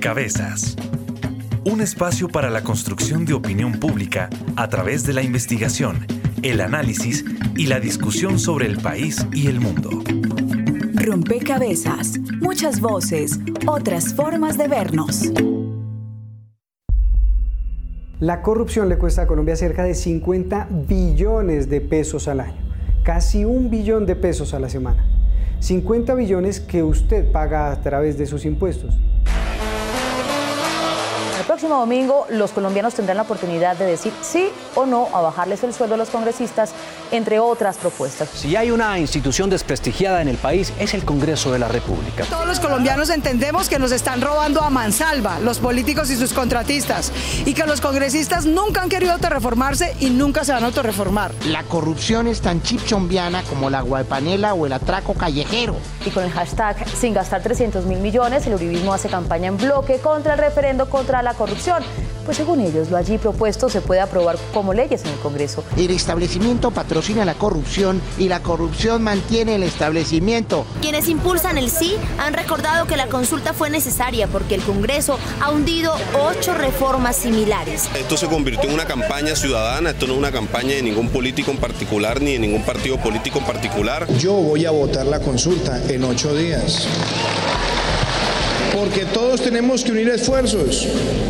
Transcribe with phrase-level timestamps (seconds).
[0.00, 0.76] Rompecabezas.
[1.66, 6.06] Un espacio para la construcción de opinión pública a través de la investigación,
[6.42, 7.22] el análisis
[7.54, 9.90] y la discusión sobre el país y el mundo.
[10.94, 12.18] Rompecabezas.
[12.40, 15.30] Muchas voces, otras formas de vernos.
[18.20, 22.62] La corrupción le cuesta a Colombia cerca de 50 billones de pesos al año,
[23.04, 25.04] casi un billón de pesos a la semana.
[25.58, 28.98] 50 billones que usted paga a través de sus impuestos.
[31.60, 35.74] Próximo domingo los colombianos tendrán la oportunidad de decir sí o no a bajarles el
[35.74, 36.72] sueldo a los congresistas,
[37.10, 38.28] entre otras propuestas.
[38.34, 42.24] Si hay una institución desprestigiada en el país es el Congreso de la República.
[42.24, 47.12] Todos los colombianos entendemos que nos están robando a mansalva los políticos y sus contratistas
[47.44, 51.32] y que los congresistas nunca han querido autorreformarse y nunca se van a autorreformar.
[51.46, 55.76] La corrupción es tan chipchombiana como la guaypanela o el atraco callejero.
[56.04, 59.98] Y con el hashtag sin gastar 300 mil millones, el uribismo hace campaña en bloque
[59.98, 61.82] contra el referendo contra la corrupción.
[62.24, 65.64] Pues según ellos, lo allí propuesto se puede aprobar como leyes en el Congreso.
[65.76, 70.66] El establecimiento patrocina la corrupción y la corrupción mantiene el establecimiento.
[70.82, 75.50] Quienes impulsan el sí han recordado que la consulta fue necesaria porque el Congreso ha
[75.50, 77.88] hundido ocho reformas similares.
[77.98, 81.50] Esto se convirtió en una campaña ciudadana, esto no es una campaña de ningún político
[81.50, 84.06] en particular ni de ningún partido político en particular.
[84.18, 86.86] Yo voy a votar la consulta en ocho días
[88.72, 90.86] porque todos tenemos que unir esfuerzos.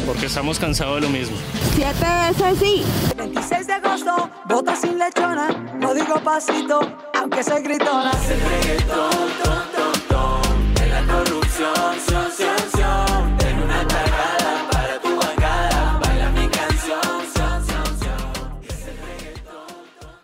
[0.06, 1.36] Porque estamos cansados de lo mismo.
[1.74, 2.84] Siete veces sí.
[3.16, 6.80] 26 de agosto, voto sin lechona, no digo pasito,
[7.19, 8.10] aunque soy gritona.
[8.10, 9.10] Es el reggaetón,
[9.44, 11.74] ton, ton, ton, de la corrupción,
[12.06, 13.36] sion, sion, sion.
[13.38, 17.00] Tengo una tagada para tu bancada, baila mi canción,
[17.34, 18.62] sion, sion, sion.
[18.69, 19.66] Es el reggaetón,
[20.00, 20.14] ton,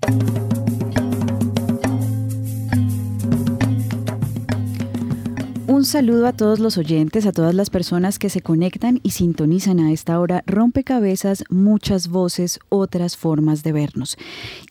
[0.00, 0.49] ton, ton.
[5.90, 9.90] Saludo a todos los oyentes, a todas las personas que se conectan y sintonizan a
[9.90, 14.16] esta hora rompecabezas, muchas voces, otras formas de vernos.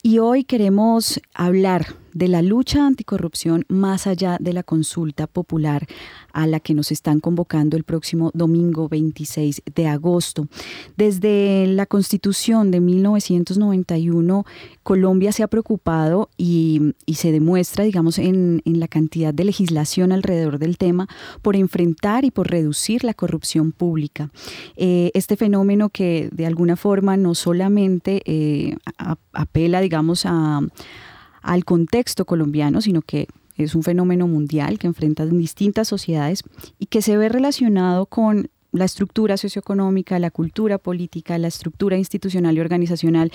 [0.02, 5.86] Y hoy queremos hablar de la lucha anticorrupción más allá de la consulta popular
[6.32, 10.48] a la que nos están convocando el próximo domingo 26 de agosto.
[10.96, 14.44] Desde la constitución de 1991,
[14.82, 20.58] Colombia se ha preocupado y, se demuestra, digamos, en, en, la cantidad de legislación alrededor
[20.58, 21.06] del tema
[21.42, 24.30] por enfrentar y por reducir la corrupción pública.
[24.76, 28.76] Eh, este fenómeno que de alguna forma no solamente eh,
[29.32, 30.60] apela, digamos, a
[31.42, 36.42] al contexto colombiano, sino que es un fenómeno mundial que enfrenta distintas sociedades
[36.78, 42.56] y que se ve relacionado con la estructura socioeconómica, la cultura política, la estructura institucional
[42.56, 43.32] y organizacional.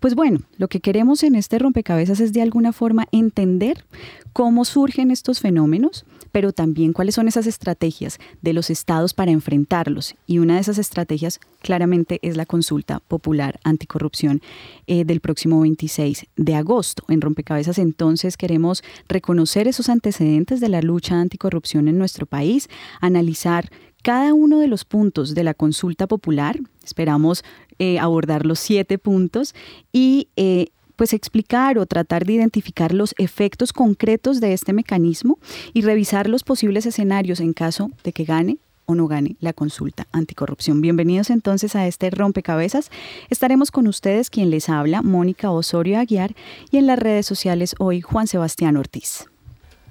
[0.00, 3.84] Pues bueno, lo que queremos en este rompecabezas es de alguna forma entender
[4.32, 10.14] cómo surgen estos fenómenos, pero también cuáles son esas estrategias de los estados para enfrentarlos.
[10.26, 14.42] Y una de esas estrategias claramente es la consulta popular anticorrupción
[14.86, 17.04] eh, del próximo 26 de agosto.
[17.08, 22.68] En rompecabezas entonces queremos reconocer esos antecedentes de la lucha anticorrupción en nuestro país,
[23.00, 23.70] analizar
[24.02, 27.44] cada uno de los puntos de la consulta popular, esperamos
[27.78, 29.54] eh, abordar los siete puntos
[29.92, 35.38] y eh, pues explicar o tratar de identificar los efectos concretos de este mecanismo
[35.72, 40.08] y revisar los posibles escenarios en caso de que gane o no gane la consulta
[40.10, 40.80] anticorrupción.
[40.80, 42.90] Bienvenidos entonces a este rompecabezas.
[43.30, 46.34] Estaremos con ustedes quien les habla, Mónica Osorio Aguiar,
[46.72, 49.28] y en las redes sociales hoy Juan Sebastián Ortiz.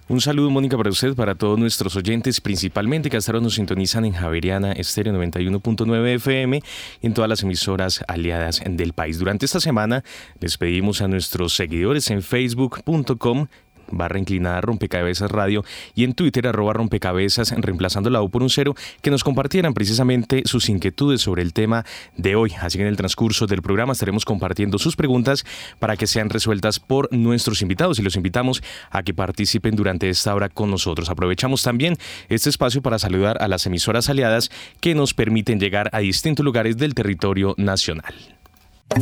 [0.10, 4.06] Un saludo, Mónica, para usted, para todos nuestros oyentes, principalmente que hasta ahora nos sintonizan
[4.06, 6.62] en Javeriana Estéreo 91.9 FM
[7.02, 9.20] en todas las emisoras aliadas del país.
[9.20, 10.06] Durante esta semana
[10.40, 13.48] les pedimos a nuestros seguidores en facebook.com
[13.90, 15.64] barra inclinada rompecabezas radio
[15.96, 20.44] y en Twitter arroba rompecabezas reemplazando la U por un cero que nos compartieran precisamente
[20.46, 22.54] sus inquietudes sobre el tema de hoy.
[22.62, 25.46] Así que en el transcurso del programa estaremos compartiendo sus preguntas
[25.80, 30.34] para que sean resueltas por nuestros invitados y los invitamos a que participen durante esta
[30.36, 31.10] hora con nosotros.
[31.10, 31.98] Aprovechamos también
[32.30, 36.78] este espacio para saludar a las emisoras aliadas que nos permiten llegar a distintos lugares
[36.78, 38.37] del territorio nacional.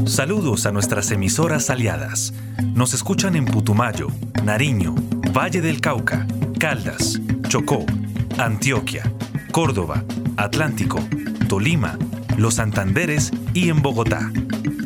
[0.05, 2.33] Saludos a nuestras emisoras aliadas.
[2.73, 4.07] Nos escuchan en Putumayo,
[4.43, 4.93] Nariño,
[5.35, 6.27] Valle del Cauca,
[6.59, 7.85] Caldas, Chocó,
[8.37, 9.11] Antioquia,
[9.51, 10.03] Córdoba,
[10.37, 10.99] Atlántico,
[11.47, 11.97] Tolima,
[12.37, 14.31] Los Santanderes y en Bogotá.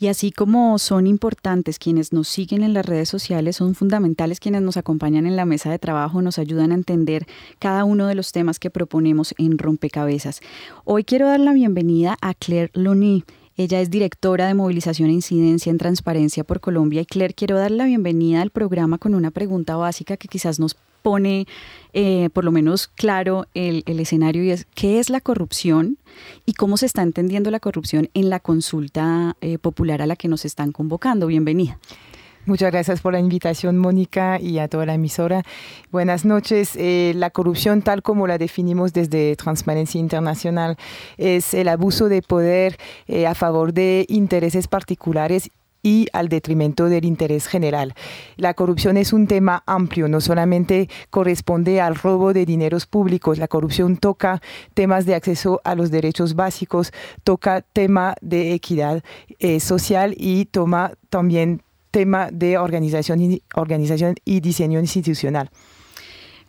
[0.00, 4.62] Y así como son importantes quienes nos siguen en las redes sociales, son fundamentales quienes
[4.62, 7.26] nos acompañan en la mesa de trabajo, nos ayudan a entender
[7.58, 10.40] cada uno de los temas que proponemos en Rompecabezas.
[10.84, 13.24] Hoy quiero dar la bienvenida a Claire Loni.
[13.56, 17.00] Ella es directora de movilización e incidencia en Transparencia por Colombia.
[17.00, 20.76] Y Claire, quiero dar la bienvenida al programa con una pregunta básica que quizás nos
[21.02, 21.46] pone
[21.92, 25.98] eh, por lo menos claro el, escenario y es qué es la corrupción
[26.46, 30.28] y cómo se está entendiendo la corrupción en la consulta eh, popular a la que
[30.28, 31.26] nos están convocando.
[31.26, 31.78] Bienvenida.
[32.46, 35.42] Muchas gracias por la invitación, Mónica, y a toda la emisora.
[35.90, 36.76] Buenas noches.
[36.76, 40.78] Eh, la corrupción, tal como la definimos desde Transparencia Internacional,
[41.18, 42.78] es el abuso de poder
[43.26, 45.50] a favor de intereses particulares
[45.82, 47.94] y al detrimento del interés general.
[48.36, 53.48] La corrupción es un tema amplio, no solamente corresponde al robo de dineros públicos, la
[53.48, 54.40] corrupción toca
[54.74, 56.92] temas de acceso a los derechos básicos,
[57.24, 59.02] toca tema de equidad
[59.38, 65.50] eh, social y toma también tema de organización y, organización y diseño institucional.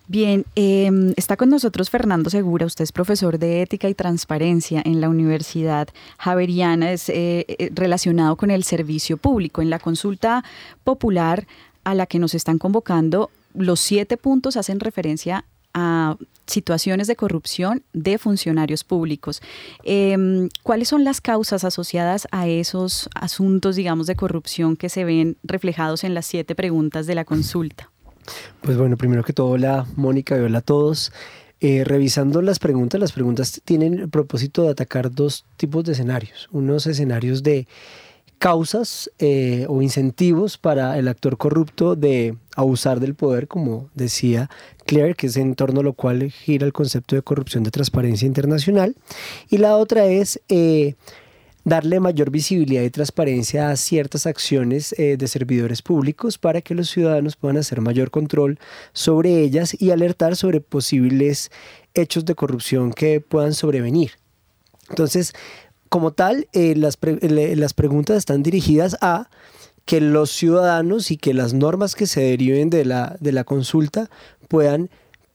[0.09, 5.01] Bien, em, está con nosotros Fernando Segura, usted es profesor de ética y transparencia en
[5.01, 9.61] la Universidad Javeriana, es eh, eh, relacionado con el servicio público.
[9.61, 10.43] En la consulta
[10.83, 11.45] popular
[11.83, 15.45] a la que nos están convocando, los siete puntos hacen referencia
[15.75, 16.17] a
[16.47, 19.43] situaciones de corrupción de funcionarios públicos.
[19.83, 25.37] Em, ¿Cuáles son las causas asociadas a esos asuntos, digamos, de corrupción que se ven
[25.43, 27.88] reflejados en las siete preguntas de la consulta?
[28.61, 31.11] Pues bueno, primero que todo, hola Mónica y hola a todos.
[31.61, 36.47] Eh, revisando las preguntas, las preguntas tienen el propósito de atacar dos tipos de escenarios.
[36.51, 37.67] Unos escenarios de
[38.37, 44.49] causas eh, o incentivos para el actor corrupto de abusar del poder, como decía
[44.85, 48.25] Claire, que es en torno a lo cual gira el concepto de corrupción de transparencia
[48.25, 48.95] internacional.
[49.49, 50.41] Y la otra es...
[50.47, 50.95] Eh,
[51.69, 56.89] darle mayor visibilidad y transparencia a ciertas acciones eh, de servidores públicos para que los
[56.89, 58.59] ciudadanos puedan hacer mayor control
[58.91, 61.51] sobre ellas y alertar sobre posibles
[61.93, 64.13] hechos de corrupción que puedan sobrevenir.
[64.89, 65.33] Entonces,
[65.89, 69.29] como tal, eh, las, las preguntas están dirigidas a
[69.85, 74.09] que los ciudadanos y que las normas que se deriven de la, de la consulta
[74.47, 74.89] puedan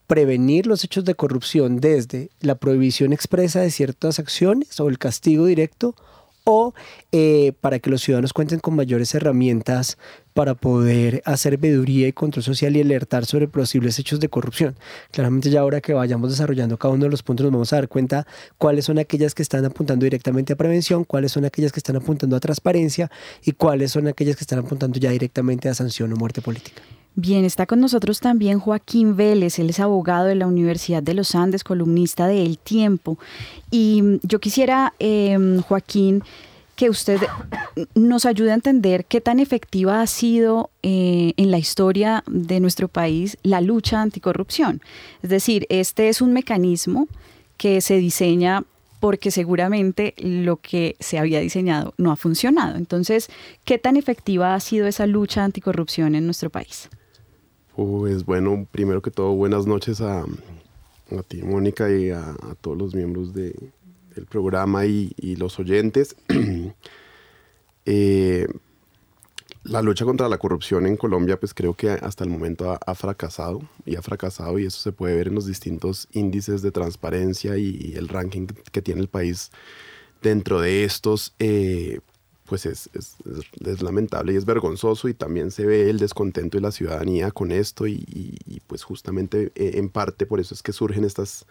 [0.09, 5.47] prevenir los hechos de corrupción desde la prohibición expresa de ciertas acciones o el castigo
[5.47, 5.95] directo
[6.45, 6.75] o
[7.13, 9.99] eh, para que los ciudadanos cuenten con mayores herramientas
[10.35, 14.77] para poder hacer veeduría y control social y alertar sobre posibles hechos de corrupción.
[15.11, 17.89] Claramente ya ahora que vayamos desarrollando cada uno de los puntos nos vamos a dar
[17.89, 18.27] cuenta
[18.59, 22.37] cuáles son aquellas que están apuntando directamente a prevención, cuáles son aquellas que están apuntando
[22.37, 23.11] a transparencia
[23.43, 26.83] y cuáles son aquellas que están apuntando ya directamente a sanción o muerte política.
[27.17, 31.37] Bien, está con nosotros también Joaquín Vélez, él es abogado de la Universidad de los
[31.37, 33.19] Andes, columnista de El Tiempo.
[33.71, 36.25] Y mm, yo quisiera, em, Joaquín,
[36.75, 37.21] que usted
[37.95, 42.89] nos ayude a entender qué tan efectiva ha sido eh, en la historia de nuestro
[42.89, 44.81] país la lucha anticorrupción.
[45.23, 47.07] Es decir, este es un mecanismo
[47.57, 48.65] que se diseña
[48.99, 52.77] porque seguramente lo que se había diseñado no ha funcionado.
[52.77, 53.29] Entonces,
[53.65, 56.89] ¿qué tan efectiva ha sido esa lucha anticorrupción en nuestro país?
[57.77, 62.95] Pues bueno, primero que todo, buenas noches a, a ti, Mónica, y a, todos los
[62.95, 63.53] miembros de,
[64.15, 66.17] del programa y, los oyentes.
[67.87, 68.47] Eh,
[69.65, 73.61] la lucha contra la corrupción en Colombia, pues creo que hasta el momento ha, fracasado
[73.85, 77.93] y ha fracasado y eso se puede ver en los distintos índices de transparencia y,
[77.95, 79.51] el ranking que tiene el país.
[80.23, 82.01] Dentro de estos, eh,
[82.47, 86.73] pues es, es, lamentable y es vergonzoso y también se ve el descontento de la
[86.73, 88.03] ciudadanía con esto y,
[88.67, 91.47] pues justamente eh, en parte por eso es que surgen estas,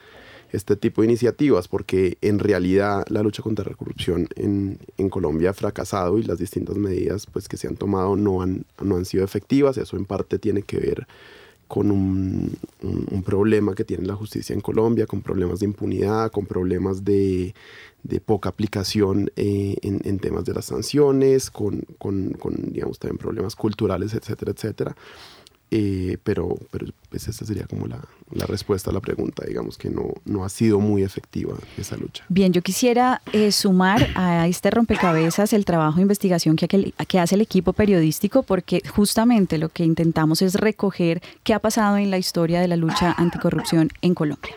[0.52, 5.50] este tipo de iniciativas, porque en realidad la lucha contra la corrupción en, en, Colombia
[5.50, 9.06] ha fracasado y las distintas medidas pues, que se han tomado no han, no han
[9.06, 11.08] sido efectivas, eso en parte tiene que ver
[11.68, 16.46] con un, un, problema que tiene la justicia en Colombia, con problemas de impunidad, con
[16.46, 17.56] problemas de,
[18.04, 22.36] de poca aplicación eh, en, en, temas de las sanciones, con, con,
[22.72, 24.96] digamos, también problemas culturales, etcétera, etcétera.
[25.76, 28.00] Eh, pero, pero pues esa sería como la,
[28.32, 32.24] la, respuesta a la pregunta, digamos que no, no ha sido muy efectiva esa lucha.
[32.30, 37.34] Bien, yo quisiera eh, sumar a este rompecabezas el trabajo de investigación que, que hace
[37.34, 42.20] el equipo periodístico, porque justamente lo que intentamos es recoger qué ha pasado en la
[42.20, 44.56] historia de la lucha anticorrupción en Colombia.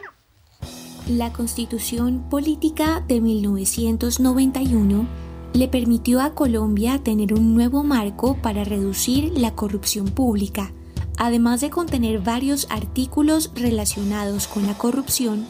[1.07, 5.07] La constitución política de 1991
[5.55, 10.73] le permitió a Colombia tener un nuevo marco para reducir la corrupción pública
[11.19, 15.47] Además de contener varios artículos relacionados con la corrupción,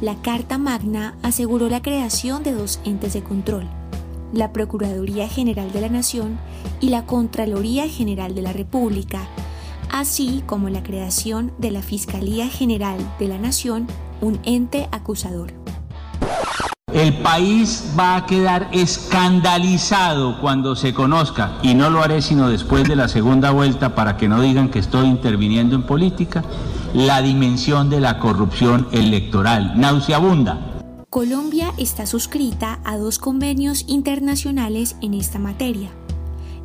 [0.00, 3.68] la Carta Magna aseguró la creación de dos entes de control,
[4.32, 6.38] la Procuraduría General de la Nación
[6.80, 9.28] y la Contraloría General de la República,
[9.90, 13.86] así como la creación de la Fiscalía General de la Nación,
[14.22, 15.52] un ente acusador.
[16.92, 22.86] El país va a quedar escandalizado cuando se conozca, y no lo haré sino después
[22.86, 26.44] de la segunda vuelta para que no digan que estoy interviniendo en política,
[26.94, 30.68] la dimensión de la corrupción electoral, nauseabunda.
[31.08, 35.90] Colombia está suscrita a dos convenios internacionales en esta materia,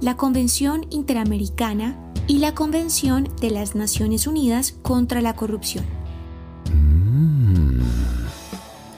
[0.01, 1.97] la Convención Interamericana
[2.27, 5.85] y la Convención de las Naciones Unidas contra la Corrupción.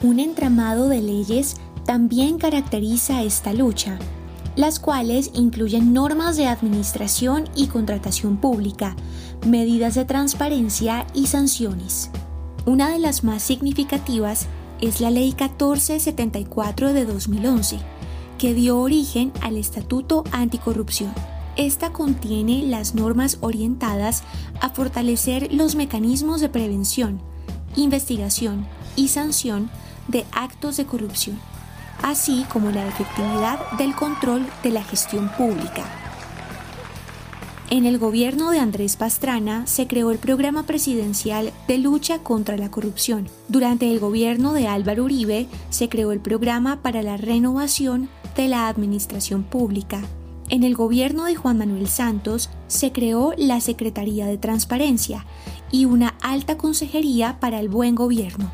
[0.02, 3.98] Un entramado de leyes también caracteriza esta lucha,
[4.56, 8.96] las cuales incluyen normas de administración y contratación pública,
[9.46, 12.10] medidas de transparencia y sanciones.
[12.64, 14.46] Una de las más significativas
[14.80, 17.78] es la Ley 1474 de 2011,
[18.38, 21.12] que dio origen al Estatuto Anticorrupción.
[21.56, 24.22] Esta contiene las normas orientadas
[24.62, 27.20] a fortalecer los mecanismos de prevención,
[27.76, 28.66] investigación
[28.96, 29.70] y sanción
[30.10, 31.38] de actos de corrupción,
[32.02, 35.84] así como la efectividad del control de la gestión pública.
[37.70, 42.68] En el gobierno de Andrés Pastrana se creó el programa presidencial de lucha contra la
[42.68, 43.28] corrupción.
[43.46, 48.66] Durante el gobierno de Álvaro Uribe se creó el programa para la renovación de la
[48.66, 50.02] administración pública.
[50.48, 55.24] En el gobierno de Juan Manuel Santos se creó la Secretaría de Transparencia
[55.70, 58.50] y una alta consejería para el buen gobierno.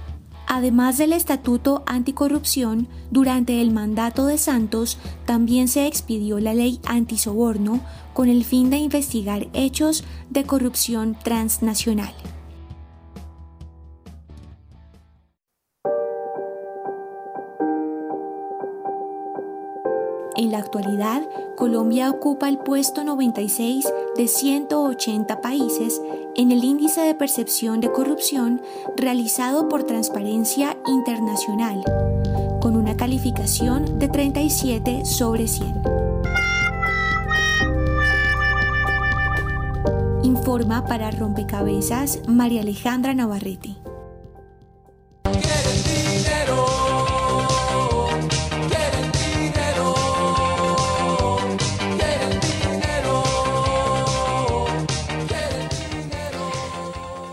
[0.48, 7.80] Además del Estatuto Anticorrupción, durante el mandato de Santos también se expidió la ley antisoborno
[8.14, 12.14] con el fin de investigar hechos de corrupción transnacional.
[20.36, 21.26] En la actualidad,
[21.56, 23.86] Colombia ocupa el puesto 96
[24.16, 26.00] de 180 países
[26.36, 28.60] en el índice de percepción de corrupción
[28.96, 31.82] realizado por Transparencia Internacional,
[32.60, 35.82] con una calificación de 37 sobre 100.
[40.22, 43.76] Informa para Rompecabezas María Alejandra Navarrete.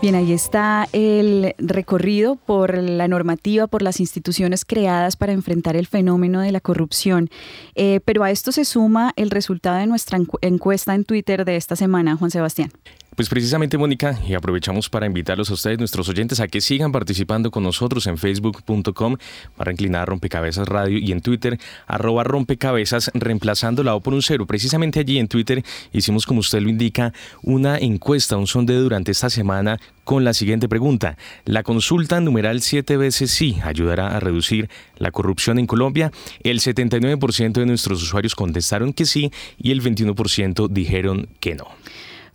[0.04, 5.86] Bien, ahí está el recorrido por la normativa, por las instituciones creadas para enfrentar el
[5.86, 7.30] fenómeno de la corrupción.
[7.74, 11.74] Eh, pero a esto se suma el resultado de nuestra encuesta en Twitter de esta
[11.74, 12.70] semana, Juan Sebastián.
[13.16, 17.52] Pues precisamente, Mónica, y aprovechamos para invitarlos a ustedes, nuestros oyentes, a que sigan participando
[17.52, 19.16] con nosotros en facebook.com
[19.56, 24.46] para inclinar Rompecabezas Radio y en Twitter, arroba rompecabezas, reemplazando la O por un cero.
[24.46, 29.30] Precisamente allí en Twitter hicimos, como usted lo indica, una encuesta, un sondeo durante esta
[29.30, 31.16] semana con la siguiente pregunta.
[31.44, 36.10] ¿La consulta numeral siete veces sí ayudará a reducir la corrupción en Colombia?
[36.42, 41.68] El 79% de nuestros usuarios contestaron que sí y el 21% dijeron que no.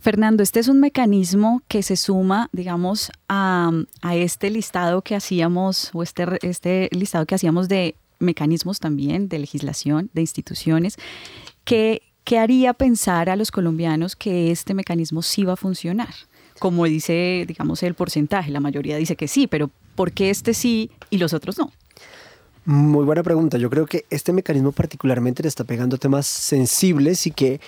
[0.00, 3.70] Fernando, este es un mecanismo que se suma, digamos, a,
[4.12, 10.08] este listado que hacíamos, o este, este listado que hacíamos de mecanismos también, de legislación,
[10.14, 10.96] de instituciones,
[11.64, 16.14] que, que haría pensar a los colombianos que este mecanismo sí va a funcionar.
[16.58, 20.90] Como dice, digamos, el porcentaje, la mayoría dice que sí, pero ¿por qué este sí
[21.10, 21.72] y los otros no?
[22.64, 23.58] Muy buena pregunta.
[23.58, 27.60] Yo creo que este mecanismo particularmente le está pegando temas sensibles y que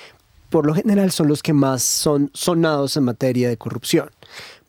[0.52, 4.10] por lo general son los que más son sonados en materia de corrupción.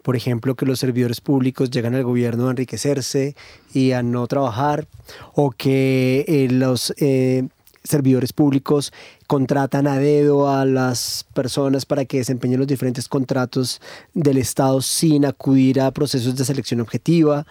[0.02, 3.36] Por ejemplo, que los servidores públicos llegan al gobierno a enriquecerse
[3.74, 4.88] y a no trabajar,
[5.34, 7.50] o que eh, los eh,
[7.84, 8.94] servidores públicos
[9.28, 13.82] contratan a dedo a las personas para que desempeñen los diferentes contratos
[14.14, 17.46] del Estado sin acudir a procesos de selección objetiva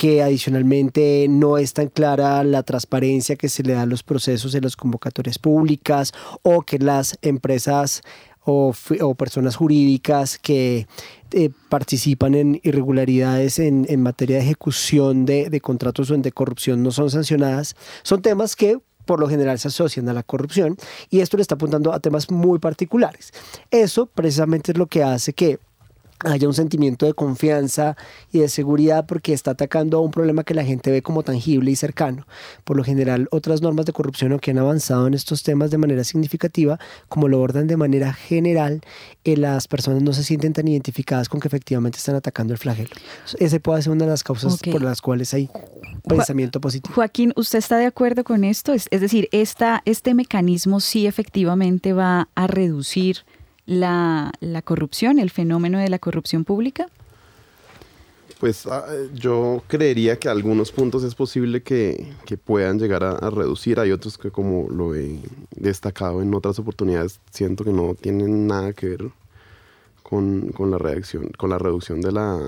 [0.00, 4.54] que adicionalmente no es tan clara la transparencia que se le da a los procesos
[4.54, 8.00] en las convocatorias públicas o que las empresas
[8.46, 8.72] o,
[9.18, 10.86] personas jurídicas que
[11.32, 16.92] eh, participan en irregularidades en, materia de ejecución de, de contratos o de corrupción no
[16.92, 20.78] son sancionadas, son temas que por lo general se asocian a la corrupción
[21.10, 23.34] y esto le está apuntando a temas muy particulares.
[23.70, 25.58] Eso precisamente es lo que hace que
[26.24, 27.96] haya un sentimiento de confianza
[28.32, 31.70] y de seguridad porque está atacando a un problema que la gente ve como tangible
[31.70, 32.26] y cercano.
[32.64, 36.04] Por lo general, otras normas de corrupción, que han avanzado en estos temas de manera
[36.04, 38.82] significativa, como lo abordan de manera general,
[39.24, 42.90] eh, las personas no se sienten tan identificadas con que efectivamente están atacando el flagelo.
[43.38, 45.48] Ese puede ser una de las causas por las cuales hay
[46.06, 46.94] pensamiento positivo.
[46.94, 48.72] Joaquín, ¿usted está de acuerdo con esto?
[48.72, 53.24] Es, es decir, esta, este mecanismo sí efectivamente va a reducir
[53.70, 56.88] la, la corrupción, el fenómeno de la corrupción pública?
[58.40, 58.84] Pues ah,
[59.14, 63.78] yo creería que algunos puntos es posible que, que puedan llegar a, reducir.
[63.78, 65.20] Hay otros que como lo he
[65.54, 69.10] destacado en otras oportunidades, siento que no tienen nada que ver
[70.02, 72.40] con, con la, reacción, con la reducción de la,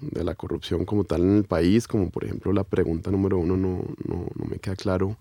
[0.00, 3.56] de la corrupción como tal en el país, como por ejemplo la pregunta número uno
[3.56, 5.16] no, no, no me queda claro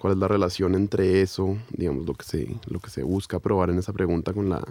[0.00, 3.68] cuál es la relación entre eso, digamos, lo que se, lo que se busca probar
[3.68, 4.64] en esa pregunta con la,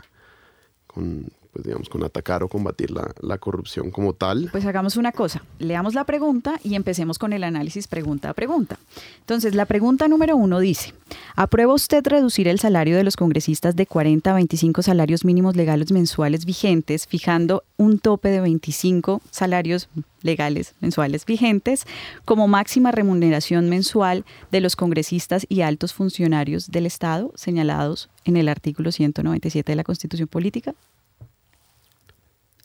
[0.87, 4.49] con, pues digamos, con atacar o combatir la, corrupción como tal.
[4.51, 8.77] Pues hagamos una cosa, leamos la pregunta y empecemos con el análisis pregunta a pregunta.
[9.19, 10.93] Entonces, la pregunta número uno dice,
[11.35, 15.91] ¿aprueba usted reducir el salario de los congresistas de 40 a 25 salarios mínimos legales
[15.91, 19.89] mensuales vigentes, fijando un tope de 25 salarios
[20.21, 21.85] legales mensuales vigentes
[22.25, 28.49] como máxima remuneración mensual de los congresistas y altos funcionarios del Estado señalados en el
[28.49, 30.75] artículo 197 de la Constitución Política?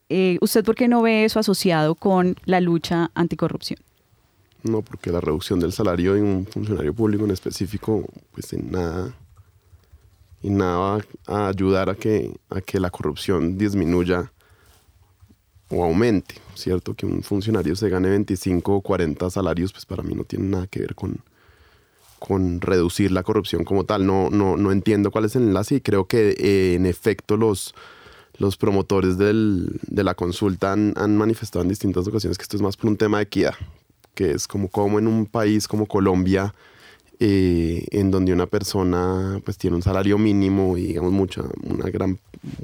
[0.08, 3.78] Eh, ¿usted por qué no ve eso asociado con la lucha anticorrupción?
[4.62, 9.14] No, porque la reducción del salario de un funcionario público en específico, pues en nada,
[10.42, 14.32] en nada va a ayudar a que, a que la corrupción disminuya
[15.70, 16.94] o aumente, ¿cierto?
[16.94, 20.66] Que un funcionario se gane 25 o 40 salarios, pues para mí no tiene nada
[20.66, 21.20] que ver con,
[22.18, 24.06] con reducir la corrupción como tal.
[24.06, 27.74] No, no, no entiendo cuál es el enlace y creo que eh, en efecto los
[28.38, 32.62] los promotores del, de la consulta han, han, manifestado en distintas ocasiones que esto es
[32.62, 33.54] más por un tema de equidad,
[34.14, 36.54] que es como, como en un país como Colombia,
[37.20, 42.18] eh, en donde una persona pues tiene un salario mínimo y digamos mucha, una gran,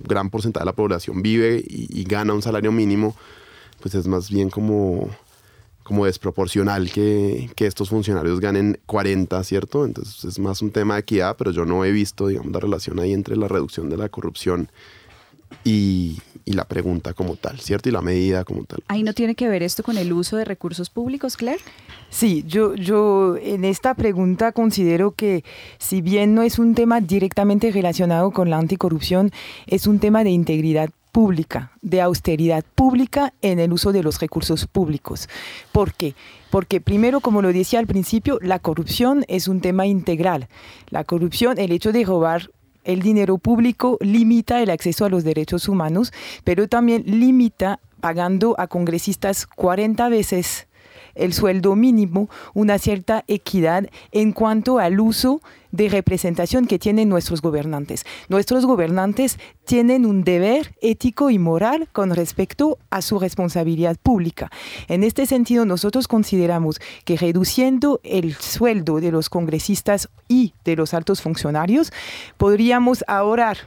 [0.09, 3.15] gran porcentaje de la población vive y, gana un salario mínimo,
[3.81, 5.09] pues es más bien como,
[5.85, 9.85] como desproporcional que, que, estos funcionarios ganen 40, ¿cierto?
[9.85, 12.99] Entonces es más un tema de equidad, pero yo no he visto, digamos, la relación
[12.99, 14.69] ahí entre la reducción de la corrupción
[15.65, 17.89] y, la pregunta como tal, ¿cierto?
[17.89, 18.83] Y la medida como tal.
[18.89, 21.63] ¿Ahí no tiene que ver esto con el uso de recursos públicos, Claire?
[22.09, 25.45] Sí, yo, yo en esta pregunta considero que
[25.79, 29.31] si bien no es un tema directamente relacionado con la anticorrupción,
[29.69, 34.67] es un tema de integridad pública, de austeridad pública en el uso de los recursos
[34.67, 35.29] públicos.
[35.73, 36.15] ¿Por qué?
[36.51, 40.49] Porque primero, como lo decía al principio, la corrupción es un tema integral.
[40.89, 42.51] La corrupción, el hecho de robar
[42.85, 46.13] el dinero público limita el acceso a los derechos humanos,
[46.45, 50.67] pero también limita pagando a congresistas 40 veces
[51.21, 55.41] el sueldo mínimo, una cierta equidad en cuanto al uso
[55.73, 58.05] de representación que tienen nuestros gobernantes.
[58.29, 64.51] Nuestros gobernantes tienen un deber ético y moral con respecto a su responsabilidad pública.
[64.89, 70.95] En este sentido, nosotros consideramos que reduciendo el sueldo de los congresistas y de los
[70.95, 71.93] altos funcionarios,
[72.37, 73.59] podríamos ahorrar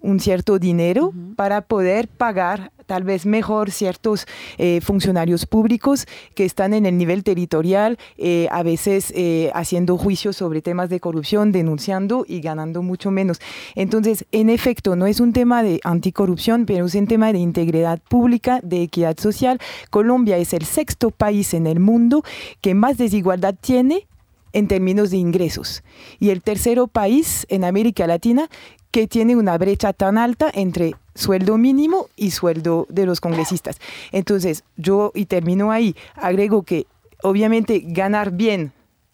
[0.00, 4.26] un cierto dinero para poder pagar tal vez mejor ciertos
[4.58, 10.34] eh, funcionarios públicos que están en el nivel territorial, eh, a veces eh, haciendo juicios
[10.36, 13.40] sobre temas de corrupción, denunciando y ganando mucho menos.
[13.76, 18.00] Entonces, en efecto, no es un tema de anticorrupción, pero es un tema de integridad
[18.00, 19.60] pública, de equidad social.
[19.90, 22.24] Colombia es el sexto país en el mundo
[22.60, 24.08] que más desigualdad tiene
[24.52, 25.82] en términos de ingresos.
[26.18, 28.50] Y el tercero país en América Latina
[28.90, 33.78] que tiene una brecha tan alta entre sueldo mínimo y sueldo de los congresistas.
[34.12, 36.86] Entonces, yo, y termino ahí, agrego que
[37.22, 38.72] obviamente ganar bien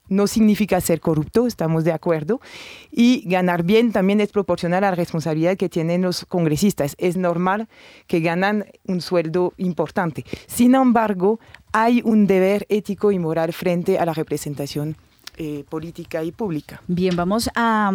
[0.09, 2.41] no significa ser corrupto, estamos de acuerdo,
[2.93, 6.95] y ganar bien también es proporcional a la responsabilidad que tienen los congresistas.
[6.99, 7.69] Es normal
[8.07, 10.25] que ganan un sueldo importante.
[10.47, 11.41] Sin embargo,
[11.73, 14.97] hay un deber ético y moral frente a la representación
[15.39, 16.81] eh, política y pública.
[16.87, 17.91] Bien, vamos a,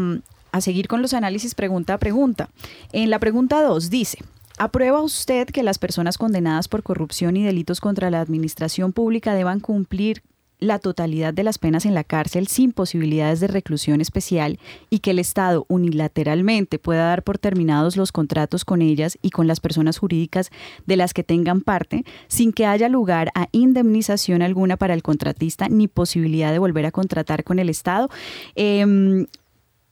[0.52, 2.50] a seguir con los análisis pregunta a pregunta.
[2.92, 4.20] En la pregunta 2 dice,
[4.58, 9.60] ¿aprueba usted que las personas condenadas por corrupción y delitos contra la administración pública deban
[9.60, 10.24] cumplir
[10.62, 14.60] la totalidad de las penas en la cárcel sin posibilidades de reclusión especial
[14.92, 19.48] y que el Estado unilateralmente pueda dar por terminados los contratos con ellas y con
[19.48, 20.52] las personas jurídicas
[20.86, 25.68] de las que tengan parte sin que haya lugar a indemnización alguna para el contratista
[25.68, 28.10] ni posibilidad de volver a contratar con el Estado.
[28.54, 29.26] Em,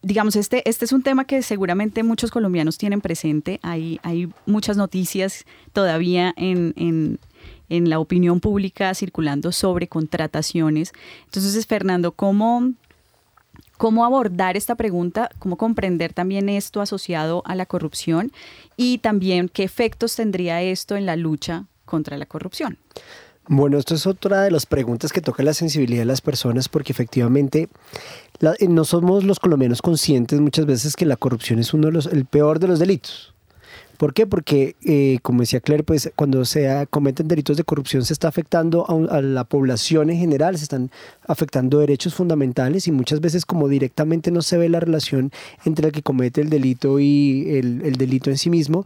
[0.01, 3.59] digamos, este, este es un tema que seguramente muchos colombianos tienen presente.
[3.63, 7.19] Hay, hay muchas noticias todavía en, en,
[7.69, 10.93] en la opinión pública circulando sobre contrataciones.
[11.25, 12.73] Entonces, Fernando, ¿cómo,
[13.77, 18.31] cómo abordar esta pregunta, cómo comprender también esto asociado a la corrupción
[18.75, 22.77] y también qué efectos tendría esto en la lucha contra la corrupción.
[23.51, 26.91] Bueno, esto es otra de las preguntas que toca la sensibilidad de las personas porque
[26.91, 27.67] efectivamente
[28.41, 32.05] eh, no somos los colombianos conscientes muchas veces que la corrupción es uno de los,
[32.05, 33.33] el peor de los delitos.
[33.97, 34.27] ¿Por qué?
[34.27, 38.85] Porque, eh, como decía Claire, pues cuando se cometen delitos de corrupción se está afectando
[38.87, 40.91] a, la población en general, se están
[41.27, 45.31] afectando derechos fundamentales y muchas veces como directamente no se ve la relación
[45.65, 48.85] entre el que comete el delito y el, el delito en sí mismo,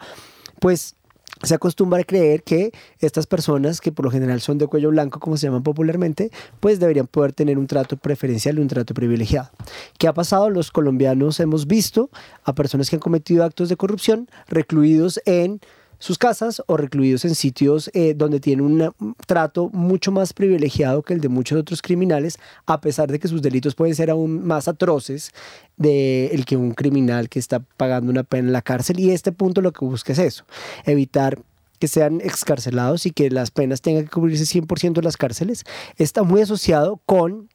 [0.62, 0.96] pues
[1.44, 5.20] se acostumbra a creer que estas personas, que por lo general son de cuello blanco,
[5.20, 9.50] como se llaman popularmente, pues deberían poder tener un trato preferencial y un trato privilegiado.
[9.98, 10.50] ¿Qué ha pasado?
[10.50, 12.10] Los colombianos hemos visto
[12.44, 15.60] a personas que han cometido actos de corrupción recluidos en
[16.04, 21.14] sus casas o recluidos en sitios eh, donde tienen un trato mucho más privilegiado que
[21.14, 24.68] el de muchos otros criminales, a pesar de que sus delitos pueden ser aún más
[24.68, 25.32] atroces
[25.78, 29.00] de el que un criminal que está pagando una pena en la cárcel.
[29.00, 30.44] Y este punto lo que busca es eso,
[30.84, 31.40] evitar
[31.80, 35.64] que sean excarcelados y que las penas tengan que cubrirse 100% de las cárceles,
[35.96, 37.48] está muy asociado con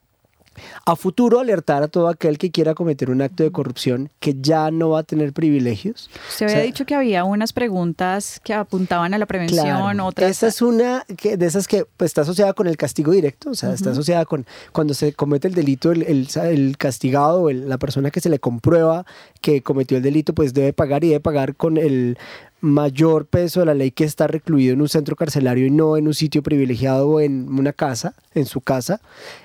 [0.85, 4.71] a futuro alertar a todo aquel que quiera cometer un acto de corrupción que ya
[4.71, 6.11] no va a tener privilegios.
[6.29, 10.31] Se había dicho que había unas preguntas que apuntaban a la prevención, otras.
[10.31, 13.55] Esa es una que, de esas que pues, está asociada con el castigo directo, o
[13.55, 18.11] sea, está asociada con cuando se comete el delito, el, el, castigado o la persona
[18.11, 19.05] que se le comprueba
[19.41, 22.19] que cometió el delito, pues debe pagar y debe pagar con el
[22.61, 26.07] mayor peso de la ley que está recluido en un centro carcelario y no en
[26.07, 29.01] un sitio privilegiado o en una casa, en su casa,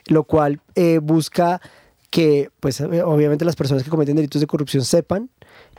[0.08, 1.62] lo cual eh, busca
[2.10, 5.30] que, pues eh, obviamente las personas que cometen delitos de corrupción sepan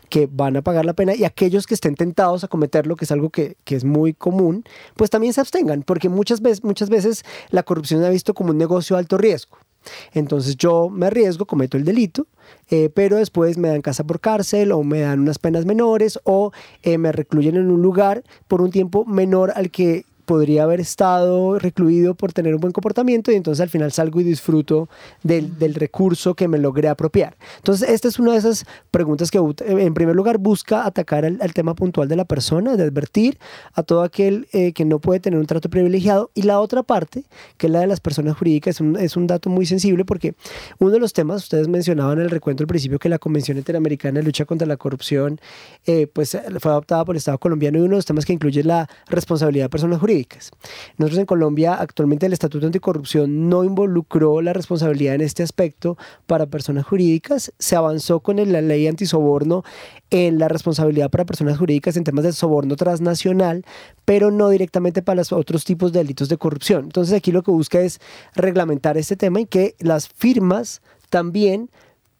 [0.08, 3.12] que van a pagar la pena y aquellos que estén tentados a cometerlo, que es
[3.12, 4.64] algo que, que, es muy común,
[4.96, 8.50] pues también se abstengan, porque muchas veces, muchas veces la corrupción se ha visto como
[8.50, 9.58] un negocio de alto riesgo.
[10.12, 12.26] Entonces yo me arriesgo, cometo el delito,
[12.70, 16.52] eh, pero después me dan casa por cárcel o me dan unas penas menores o
[16.82, 21.58] eh, me recluyen en un lugar por un tiempo menor al que podría haber estado
[21.58, 24.88] recluido por tener un buen comportamiento y entonces al final salgo y disfruto
[25.22, 27.36] del, del, recurso que me logré apropiar.
[27.58, 31.74] Entonces, esta es una de esas preguntas que en primer lugar busca atacar al, tema
[31.74, 33.38] puntual de la persona, de advertir
[33.74, 36.30] a todo aquel eh, que no puede tener un trato privilegiado.
[36.34, 37.24] Y la otra parte,
[37.56, 40.34] que es la de las personas jurídicas, es un, es un dato muy sensible porque
[40.78, 44.20] uno de los temas, ustedes mencionaban en el recuento al principio que la Convención Interamericana
[44.20, 45.40] de Lucha contra la Corrupción
[45.86, 48.62] eh, pues fue adoptada por el Estado colombiano y uno de los temas que incluye
[48.62, 50.13] la responsabilidad de personas jurídicas
[50.96, 55.96] nosotros en Colombia actualmente el Estatuto Anticorrupción no involucró la responsabilidad en este aspecto
[56.26, 57.52] para personas jurídicas.
[57.58, 59.64] Se avanzó con la ley antisoborno
[60.10, 63.64] en la responsabilidad para personas jurídicas en temas de soborno transnacional,
[64.04, 66.84] pero no directamente para los otros tipos de delitos de corrupción.
[66.84, 68.00] Entonces aquí lo que busca es
[68.34, 71.70] reglamentar este tema y que las firmas también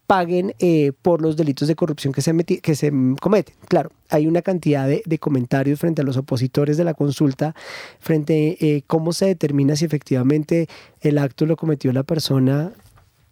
[0.06, 3.54] paguen eh, por los delitos de corrupción que se, que se cometen.
[3.68, 7.54] Claro, hay una cantidad de, comentarios frente a los opositores de la consulta,
[8.00, 10.68] frente a eh, cómo se determina si efectivamente
[11.00, 12.72] el acto lo cometió la persona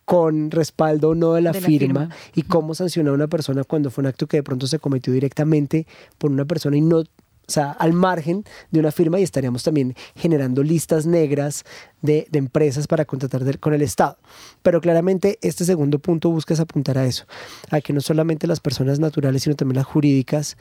[0.05, 4.03] con respaldo o no de la, firma, y cómo sancionar a una persona cuando fue
[4.03, 5.87] un acto que de pronto se cometió directamente
[6.19, 7.05] por una persona y no
[7.53, 11.65] sea, al margen de una firma y estaríamos también generando listas negras
[12.01, 14.19] de, empresas para contratar con el Estado.
[14.63, 17.25] Pero claramente este segundo punto busca apuntar a eso,
[17.71, 20.57] a que no solamente las personas naturales, sino también las jurídicas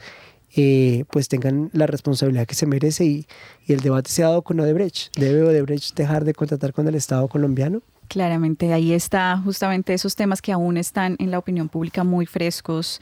[0.54, 3.26] eh, pues tengan la responsabilidad que se merece y,
[3.66, 5.16] y, el debate se ha dado con Odebrecht.
[5.16, 7.80] ¿Debe Odebrecht dejar de contratar con el Estado colombiano?
[8.08, 13.00] Claramente, ahí está justamente esos temas que aún están en la opinión pública muy frescos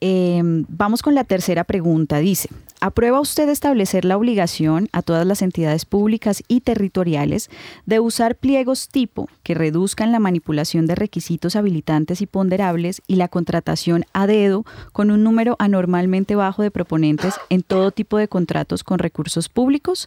[0.00, 2.18] Em, vamos con la tercera pregunta.
[2.18, 2.48] Dice,
[2.80, 7.50] ¿aprueba usted establecer la obligación a todas las entidades públicas y territoriales
[7.84, 13.26] de usar pliegos tipo que reduzcan la manipulación de requisitos habilitantes y ponderables y la
[13.26, 18.84] contratación a dedo con un número anormalmente bajo de proponentes en todo tipo de contratos
[18.84, 20.06] con recursos públicos?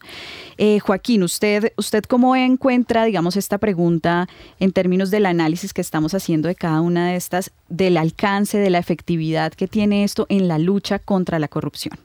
[0.58, 4.30] Eh, Joaquín, ¿usted, ¿usted cómo encuentra, digamos, esta pregunta
[4.62, 8.70] en términos del análisis que estamos haciendo de cada una de estas, del alcance, de
[8.70, 9.81] la efectividad que tiene?
[9.82, 11.98] Tiene esto en la lucha contra la corrupción?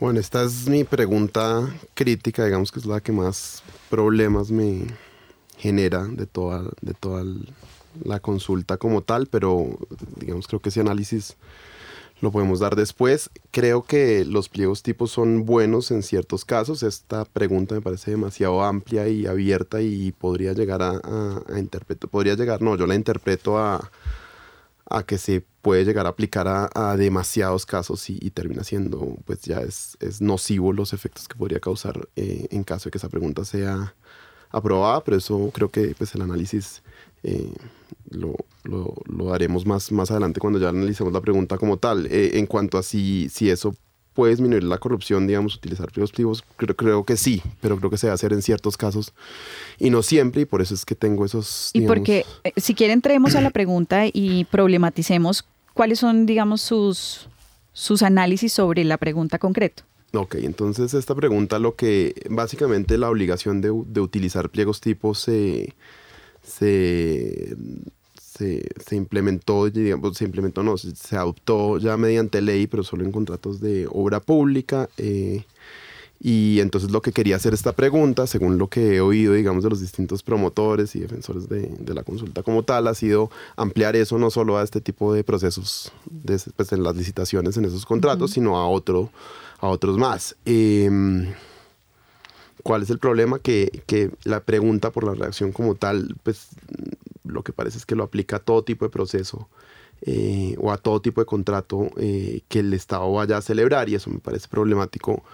[0.00, 4.86] Bueno, esta es mi pregunta crítica, digamos que es la que más problemas me
[5.58, 7.24] genera de toda, de toda
[8.02, 9.78] la consulta como tal, pero
[10.18, 11.36] digamos creo que ese análisis
[12.22, 13.28] lo podemos dar después.
[13.50, 16.82] Creo que los pliegos tipos son buenos en ciertos casos.
[16.84, 22.08] Esta pregunta me parece demasiado amplia y abierta y podría llegar a, a, a interpretar,
[22.08, 23.90] podría llegar, no, yo la interpreto a,
[24.88, 29.42] a que se puede llegar a aplicar a, a demasiados casos y, termina siendo, pues
[29.42, 33.08] ya es, es, nocivo los efectos que podría causar eh, en caso de que esa
[33.08, 33.94] pregunta sea
[34.50, 36.82] aprobada, pero eso creo que pues el análisis
[37.24, 37.52] eh,
[38.10, 42.06] lo, lo, lo, haremos más, más adelante cuando ya analicemos la pregunta como tal.
[42.06, 43.74] Eh, en cuanto a si, si eso
[44.16, 47.98] puede disminuir la corrupción, digamos, utilizar pliegos activos, creo, creo, que sí, pero creo que
[47.98, 49.12] se va a hacer en ciertos casos
[49.78, 51.70] y no siempre, y por eso es que tengo esos...
[51.74, 51.84] Digamos...
[51.84, 57.28] Y porque, eh, si quiere, entremos a la pregunta y problematicemos cuáles son, digamos, sus,
[57.74, 59.84] sus análisis sobre la pregunta concreto.
[60.14, 65.74] Ok, entonces esta pregunta lo que básicamente la obligación de, de utilizar pliegos tipos se,
[66.42, 67.54] se,
[68.36, 73.04] se, se, implementó, digamos, se implementó, no, se, se, adoptó ya mediante ley, pero solo
[73.04, 74.88] en contratos de obra pública.
[74.98, 75.44] Eh,
[76.18, 79.70] y entonces lo que quería hacer esta pregunta, según lo que he oído, digamos, de
[79.70, 84.18] los distintos promotores y defensores de, de la consulta como tal, ha sido ampliar eso
[84.18, 88.30] no solo a este tipo de procesos, de, pues, en las licitaciones, en esos contratos,
[88.30, 88.34] uh -huh.
[88.34, 89.10] sino a, otro,
[89.58, 90.36] a otros más.
[90.46, 90.90] Eh,
[92.62, 93.38] ¿Cuál es el problema?
[93.38, 96.48] Que, que, la pregunta por la reacción como tal, pues
[97.26, 99.48] lo que parece es que lo aplica a todo tipo de proceso
[100.02, 103.94] eh, o a todo tipo de contrato eh, que el Estado vaya a celebrar y
[103.94, 105.24] eso me parece problemático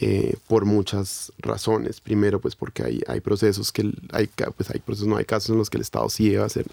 [0.00, 2.00] eh, por muchas razones.
[2.00, 5.58] Primero, pues porque hay, hay procesos que hay, pues hay procesos, no hay casos en
[5.58, 6.66] los que el Estado sí debe hacer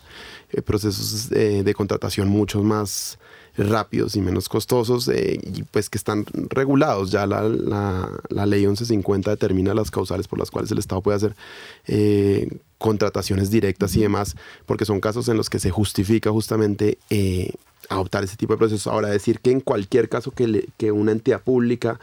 [0.65, 3.19] procesos de, contratación mucho más
[3.57, 7.12] rápidos y menos costosos eh, y pues que están regulados.
[7.12, 11.17] Ya la, la, la, ley 1150 determina las causales por las cuales el Estado puede
[11.17, 11.35] hacer
[11.88, 14.35] eh, contrataciones directas y demás,
[14.65, 17.53] porque son casos en los que se justifica justamente eh,
[17.89, 18.88] adoptar ese tipo de procesos.
[18.88, 21.99] Ahora, decir que en cualquier caso que, le, que una entidad pública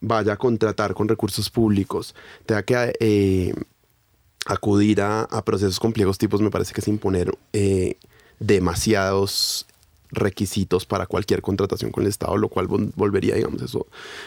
[0.00, 3.54] vaya a contratar con recursos públicos, tenga que
[4.44, 7.32] acudir a, a, procesos con pliegos tipos, me parece que es imponer
[8.38, 9.66] demasiados
[10.10, 13.86] requisitos para cualquier contratación con el Estado, lo cual volvería, digamos, eso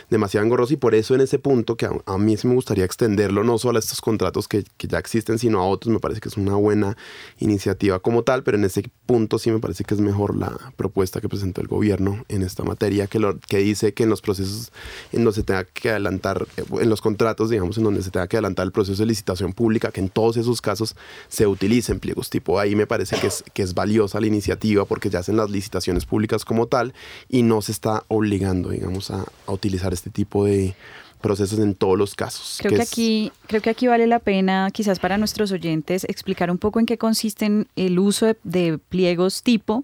[0.10, 0.74] demasiado engorroso.
[0.74, 3.58] Y por eso en ese punto que a, a mí sí me gustaría extenderlo no
[3.58, 6.38] solo a estos contratos que, que, ya existen, sino a otros, me parece que es
[6.38, 6.98] una buena
[7.40, 11.22] iniciativa como tal, pero en ese punto sí me parece que es mejor la propuesta
[11.22, 14.72] que presentó el gobierno en esta materia, que, lo, que dice que en los procesos
[15.12, 16.48] en donde se tenga que adelantar,
[16.80, 19.92] en los contratos, digamos, en donde se tenga que adelantar el proceso de licitación pública,
[19.92, 20.96] que en todos esos casos
[21.28, 25.10] se utilicen pliegos tipo, ahí me parece que es, que es valiosa la iniciativa porque
[25.10, 26.94] ya hacen las licitaciones licitaciones públicas como tal
[27.30, 30.76] y no se está obligando, digamos, a, a utilizar este tipo de
[31.22, 32.58] procesos en todos los casos.
[32.60, 36.50] Creo que, que aquí, creo que aquí vale la pena, quizás para nuestros oyentes, explicar
[36.50, 39.84] un poco en qué consiste el uso de, de pliegos tipo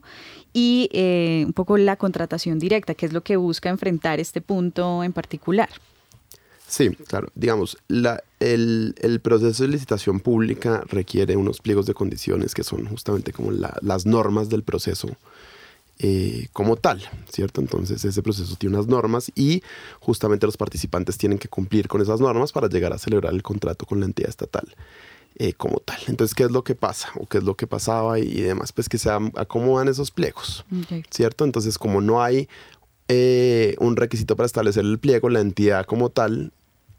[0.53, 5.03] y eh, un poco la contratación directa, que es lo que busca enfrentar este punto
[5.03, 5.69] en particular.
[6.67, 7.27] Sí, claro.
[7.35, 12.87] Digamos, la, el, el, proceso de licitación pública requiere unos pliegos de condiciones que son
[12.87, 15.09] justamente como la, las normas del proceso
[15.99, 17.61] eh, como tal, ¿cierto?
[17.61, 19.63] Entonces ese proceso tiene unas normas y
[19.99, 23.85] justamente los participantes tienen que cumplir con esas normas para llegar a celebrar el contrato
[23.85, 24.75] con la entidad estatal
[25.37, 25.97] eh, como tal.
[26.07, 27.09] Entonces, ¿qué es lo que pasa?
[27.15, 28.71] ¿O qué es lo que pasaba y, y demás?
[28.71, 31.03] Pues que se acomodan esos pliegos, okay.
[31.09, 31.43] ¿cierto?
[31.43, 32.47] Entonces, como no hay
[33.07, 36.51] eh, un requisito para establecer el pliego, la entidad como tal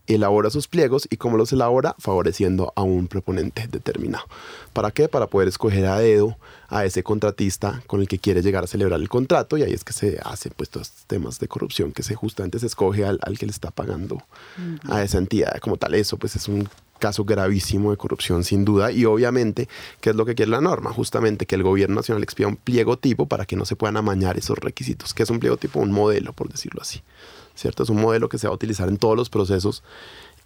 [0.07, 4.25] elabora sus pliegos y cómo los elabora favoreciendo a un proponente determinado.
[4.73, 5.09] ¿Para qué?
[5.09, 6.37] Para poder escoger a dedo
[6.69, 9.85] a ese contratista con el que quiere llegar a celebrar el contrato y ahí es
[9.85, 13.19] que se hacen pues todos estos temas de corrupción que se justamente se escoge al,
[13.23, 14.21] al que le está pagando uh
[14.61, 14.93] -huh.
[14.93, 15.95] a esa entidad como tal.
[15.95, 19.69] Eso pues es un caso gravísimo de corrupción sin duda y obviamente
[20.01, 22.99] qué es lo que quiere la norma justamente que el gobierno nacional expida un pliego
[22.99, 25.93] tipo para que no se puedan amañar esos requisitos que es un pliego tipo un
[25.93, 27.03] modelo por decirlo así
[27.57, 29.83] cierto es un modelo que se va a utilizar en todos los procesos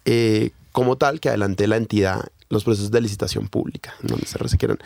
[0.05, 4.77] eh, como tal que adelante la entidad los procesos de licitación pública donde se requieran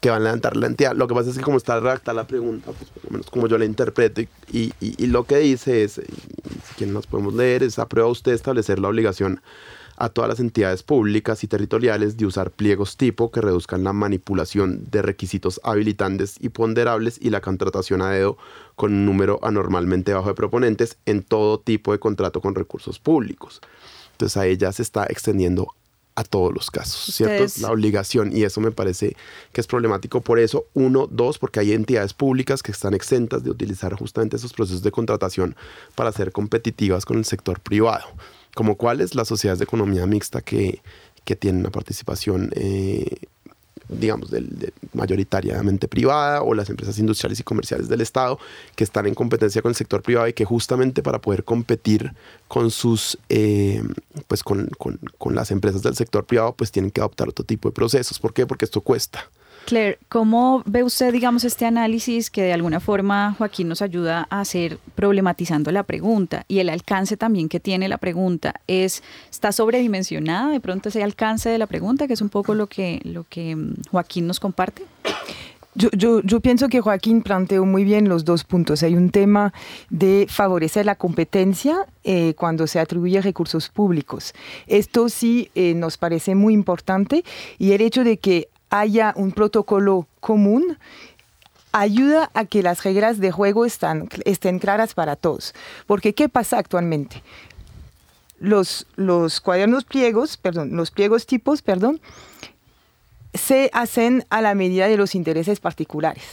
[0.00, 0.94] que van a levantar la entidad.
[0.94, 3.46] Lo que pasa es que como está redactada la pregunta pues por lo menos como
[3.46, 7.62] yo la interpreto y, y, y, lo que dice es si quieren nos podemos leer
[7.62, 9.42] es aprueba usted establecer la obligación
[10.00, 14.86] a todas las entidades públicas y territoriales de usar pliegos tipo que reduzcan la manipulación
[14.90, 18.38] de requisitos habilitantes y ponderables y la contratación a dedo
[18.76, 23.60] con un número anormalmente bajo de proponentes en todo tipo de contrato con recursos públicos.
[24.12, 25.68] Entonces a ella se está extendiendo
[26.14, 27.44] a todos los casos, ¿cierto?
[27.44, 27.58] Ustedes...
[27.60, 29.16] La obligación y eso me parece
[29.52, 30.64] que es problemático por eso.
[30.72, 34.90] Uno, dos, porque hay entidades públicas que están exentas de utilizar justamente esos procesos de
[34.90, 35.56] contratación
[35.94, 38.06] para ser competitivas con el sector privado
[38.54, 40.82] como cuáles las sociedades de economía mixta que,
[41.24, 43.26] que tienen una participación, eh,
[43.88, 48.38] digamos, de, mayoritariamente privada o las empresas industriales y comerciales del Estado
[48.76, 52.12] que están en competencia con el sector privado y que justamente para poder competir
[52.48, 53.82] con sus, eh,
[54.28, 57.68] pues con, con, con las empresas del sector privado, pues tienen que adoptar otro tipo
[57.68, 58.18] de procesos.
[58.18, 58.46] ¿Por qué?
[58.46, 59.28] Porque esto cuesta.
[59.70, 64.40] Claire, ¿cómo ve usted, digamos, este análisis que de alguna forma Joaquín nos ayuda a
[64.40, 68.52] hacer problematizando la pregunta y el alcance también que tiene la pregunta?
[68.66, 72.66] ¿Es, ¿Está sobredimensionada de pronto ese alcance de la pregunta, que es un poco lo
[72.66, 74.82] que, lo que mm, Joaquín nos comparte?
[75.76, 78.82] Yo, pienso que Joaquín planteó muy bien los dos puntos.
[78.82, 79.54] Hay un tema
[79.88, 84.34] de favorecer la competencia eh, cuando se atribuye recursos públicos.
[84.66, 87.22] Esto sí eh, nos parece muy importante
[87.56, 90.78] y el hecho de que haya un protocolo común
[91.72, 95.54] ayuda a que las reglas de juego están, estén claras para todos.
[95.86, 97.22] Porque ¿qué pasa actualmente?
[98.38, 102.00] Los, los cuadernos pliegos, perdón, los pliegos tipos, perdón,
[103.34, 106.24] se hacen a la medida de los intereses particulares.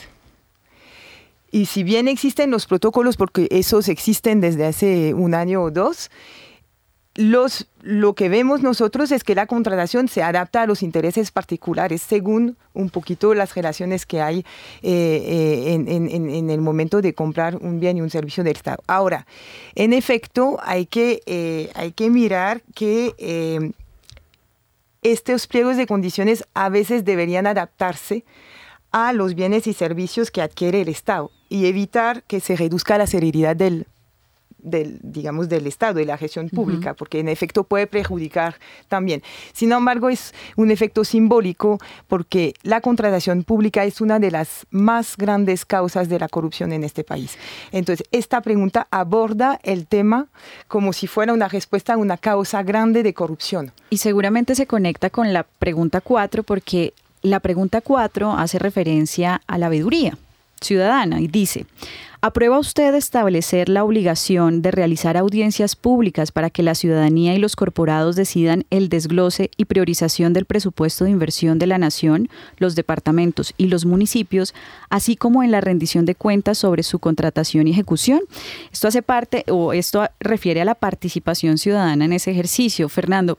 [1.52, 6.10] Y si bien existen los protocolos, porque esos existen desde hace un año o dos,
[7.18, 12.58] lo que vemos nosotros es que la contratación se adapta a los intereses particulares según
[12.74, 14.46] un poquito las relaciones que hay
[14.84, 18.84] eh, eh, en, el momento de comprar un bien y un servicio del Estado.
[18.86, 19.26] Ahora,
[19.74, 23.74] en efecto, hay que, eh, hay que mirar que
[25.02, 28.26] estos pliegos de condiciones a veces deberían adaptarse
[28.92, 33.08] a los bienes y servicios que adquiere el Estado y evitar que se reduzca la
[33.08, 33.88] celeridad del,
[34.60, 38.56] del, digamos, del Estado, de la gestión pública, porque en efecto puede perjudicar
[38.88, 39.22] también.
[39.54, 45.16] Sin embargo, es un efecto simbólico porque la contratación pública es una de las más
[45.18, 47.38] grandes causas de la corrupción en este país.
[47.72, 50.28] Entonces, esta pregunta aborda el tema
[50.68, 53.72] como si fuera una respuesta a una causa grande de corrupción.
[53.90, 59.58] Y seguramente se conecta con la pregunta 4 porque la pregunta 4 hace referencia a
[59.58, 60.18] la veeduría
[60.62, 61.66] ciudadana y dice,
[62.20, 67.56] ¿Aprueba usted establecer la obligación de realizar audiencias públicas para que la ciudadanía y los
[67.56, 72.28] corporados decidan el desglose y priorización del presupuesto de inversión de la nación,
[72.58, 74.56] los departamentos y los municipios,
[74.90, 78.22] así como en la rendición de cuentas sobre su contratación y ejecución?
[78.72, 82.90] Esto hace parte o esto refiere a la participación ciudadana en ese ejercicio.
[82.90, 83.38] Fernando,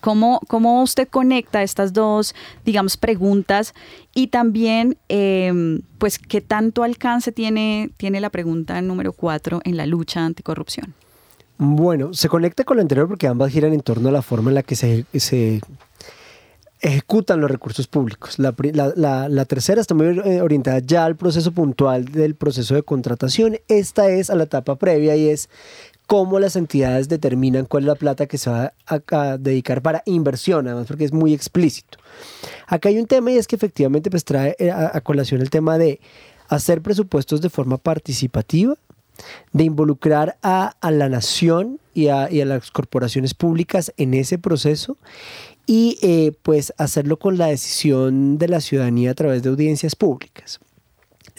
[0.00, 3.74] ¿Cómo, ¿Cómo, usted conecta estas dos, digamos, preguntas
[4.14, 9.86] y también, em, pues, qué tanto alcance tiene, tiene la pregunta número cuatro en la
[9.86, 10.94] lucha anticorrupción?
[11.58, 14.54] Bueno, se conecta con lo anterior porque ambas giran en torno a la forma en
[14.54, 15.60] la que se, se
[16.80, 18.38] ejecutan los recursos públicos.
[18.38, 18.54] La,
[18.96, 23.58] la, la, tercera está muy eh, orientada ya al proceso puntual del proceso de contratación.
[23.68, 25.50] Esta es a la etapa previa y es
[26.10, 30.66] cómo las entidades determinan cuál es la plata que se va a, dedicar para inversión,
[30.66, 31.98] además porque es muy explícito.
[32.66, 35.78] Acá hay un tema y es que efectivamente pues trae eh, a, colación el tema
[35.78, 36.00] de
[36.48, 38.74] hacer presupuestos de forma participativa,
[39.52, 44.96] de involucrar a, la nación y a, las corporaciones públicas en ese proceso
[45.64, 50.58] y eh, pues hacerlo con la decisión de la ciudadanía a través de audiencias públicas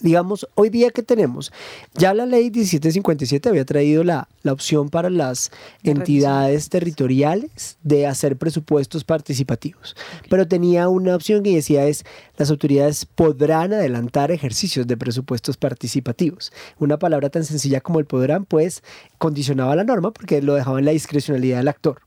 [0.01, 1.51] digamos, hoy día que tenemos,
[1.93, 5.51] ya la ley 1757 había traído la, la opción para las
[5.83, 9.95] entidades territoriales de hacer presupuestos participativos,
[10.29, 12.03] pero tenía una opción que decía es,
[12.37, 16.51] las autoridades podrán adelantar ejercicios de presupuestos participativos.
[16.79, 18.83] Una palabra tan sencilla como el podrán, pues,
[19.17, 22.01] condicionaba la norma porque lo dejaba en la discrecionalidad del actor.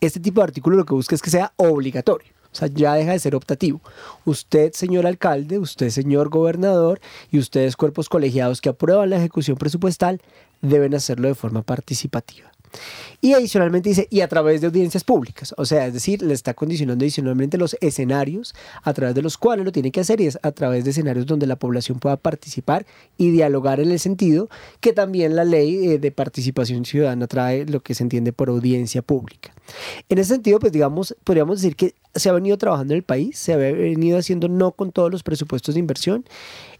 [0.00, 2.37] Este tipo de artículo lo que busca es que sea obligatorio.
[2.58, 3.80] Sea, ya deja de ser optativo.
[4.24, 10.20] Usted, señor alcalde, usted, señor gobernador, y ustedes, cuerpos colegiados que aprueban la ejecución presupuestal,
[10.60, 12.50] deben hacerlo de forma participativa.
[13.20, 16.54] Y adicionalmente dice, y a través de audiencias públicas, o sea, es decir, le está
[16.54, 20.38] condicionando adicionalmente los escenarios a través de los cuales lo tiene que hacer y es
[20.42, 24.48] a través de escenarios donde la población pueda participar y dialogar en el sentido
[24.80, 29.02] que también la ley eh, de participación ciudadana trae lo que se entiende por audiencia
[29.02, 29.52] pública.
[30.08, 33.38] En ese sentido, pues digamos, podríamos decir que se ha venido trabajando en el país,
[33.38, 36.24] se ha venido haciendo no con todos los presupuestos de inversión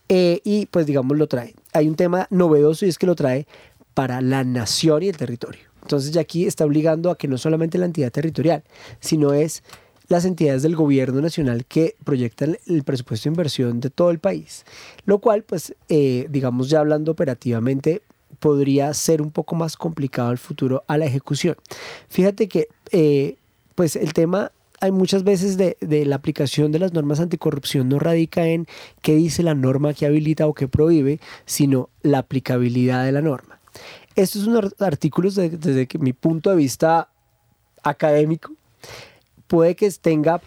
[0.08, 1.54] eh, y pues digamos lo trae.
[1.72, 3.46] Hay un tema novedoso y es que lo trae
[3.94, 5.62] para la nación y el territorio.
[5.88, 8.62] Entonces ya aquí está obligando a que no solamente la entidad territorial,
[9.00, 9.62] sino es
[10.08, 14.66] las entidades del gobierno nacional que proyectan el presupuesto de inversión de todo el país.
[15.06, 18.02] Lo cual, pues, eh, digamos ya hablando operativamente,
[18.38, 21.56] podría ser un poco más complicado al futuro a la ejecución.
[22.10, 23.36] Fíjate que, eh,
[23.74, 27.98] pues, el tema hay muchas veces de, de, la aplicación de las normas anticorrupción no
[27.98, 28.66] radica en
[29.00, 33.57] qué dice la norma que habilita o que prohíbe, sino la aplicabilidad de la norma.
[34.18, 37.08] Estos son artículos desde que mi punto de vista
[37.84, 38.52] académico
[39.46, 40.40] puede que tenga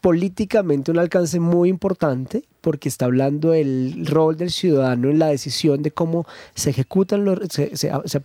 [0.00, 5.82] políticamente un alcance muy importante porque está hablando del rol del ciudadano en la decisión
[5.82, 8.22] de cómo se ejecutan los se,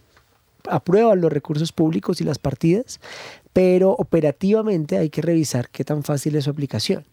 [0.70, 3.02] aprueban los recursos públicos y las partidas,
[3.54, 7.06] pero operativamente hay que revisar qué tan fácil es su aplicación.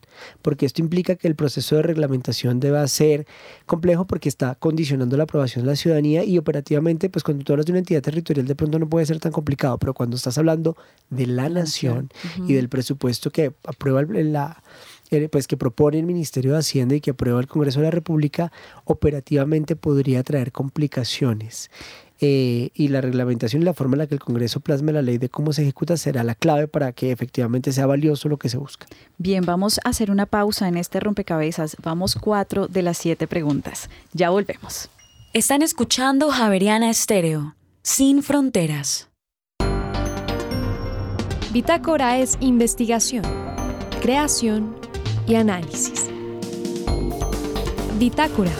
[0.43, 3.27] porque esto implica que el proceso de reglamentación deba ser
[3.65, 7.65] complejo porque está condicionando la aprobación de la ciudadanía y operativamente, pues cuando tú hablas
[7.67, 10.77] de una entidad territorial de pronto no puede ser tan complicado, pero cuando estás hablando
[11.09, 12.11] de la nación
[12.47, 14.63] y del presupuesto que aprueba la
[15.31, 18.53] pues que propone el Ministerio de Hacienda y que aprueba el Congreso de la República,
[18.85, 21.71] operativamente podría traer complicaciones.
[22.23, 25.17] Eh, y la reglamentación y la forma en la que el Congreso plasme la ley
[25.17, 28.59] de cómo se ejecuta será la clave para que efectivamente sea valioso lo que se
[28.59, 28.87] busca.
[29.17, 31.79] Bien, vamos a hacer una pausa en este rompecabezas.
[31.83, 33.89] Vamos cuatro de las siete preguntas.
[34.13, 34.91] Ya volvemos.
[35.33, 39.09] Están escuchando Javeriana Estéreo, sin fronteras.
[41.53, 43.25] Bitácora es investigación,
[44.03, 44.77] creación
[45.27, 46.07] y análisis.
[47.99, 48.53] Bitácora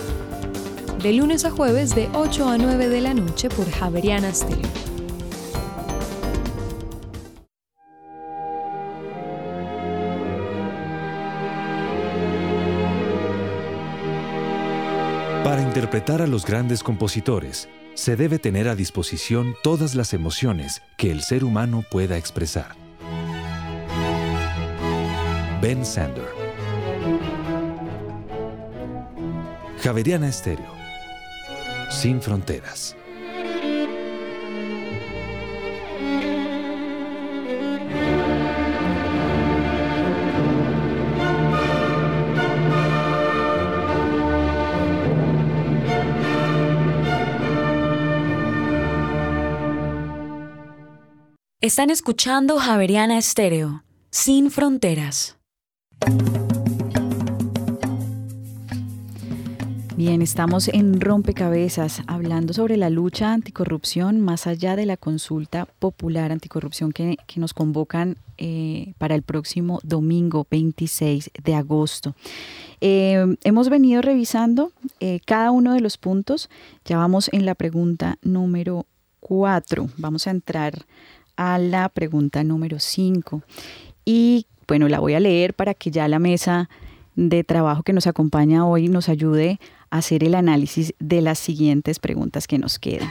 [1.01, 4.69] de lunes a jueves de 8 a 9 de la noche por Javeriana Stereo.
[15.43, 21.11] Para interpretar a los grandes compositores, se debe tener a disposición todas las emociones que
[21.11, 22.77] el ser humano pueda expresar.
[25.63, 26.29] Ben Sander.
[29.83, 30.80] Javeriana Estéreo
[31.91, 32.97] sin fronteras.
[51.61, 55.37] Están escuchando Javeriana Estéreo, sin fronteras.
[60.01, 66.33] Bien, estamos en Rompecabezas hablando sobre la lucha anticorrupción más allá de la consulta popular
[66.33, 72.15] anticorrupción que, nos convocan eh, para el próximo domingo 26 de agosto.
[72.81, 76.49] Eh, hemos venido revisando eh, cada uno de los puntos.
[76.87, 78.87] Ya vamos en la pregunta número
[79.21, 79.91] 4.
[79.99, 80.87] Vamos a entrar
[81.37, 83.43] a la pregunta número 5.
[84.07, 86.71] Y bueno, la voy a leer para que ya la mesa
[87.29, 89.61] de trabajo que nos acompaña hoy nos ayude
[89.91, 93.11] hacer el análisis de las siguientes preguntas que nos quedan.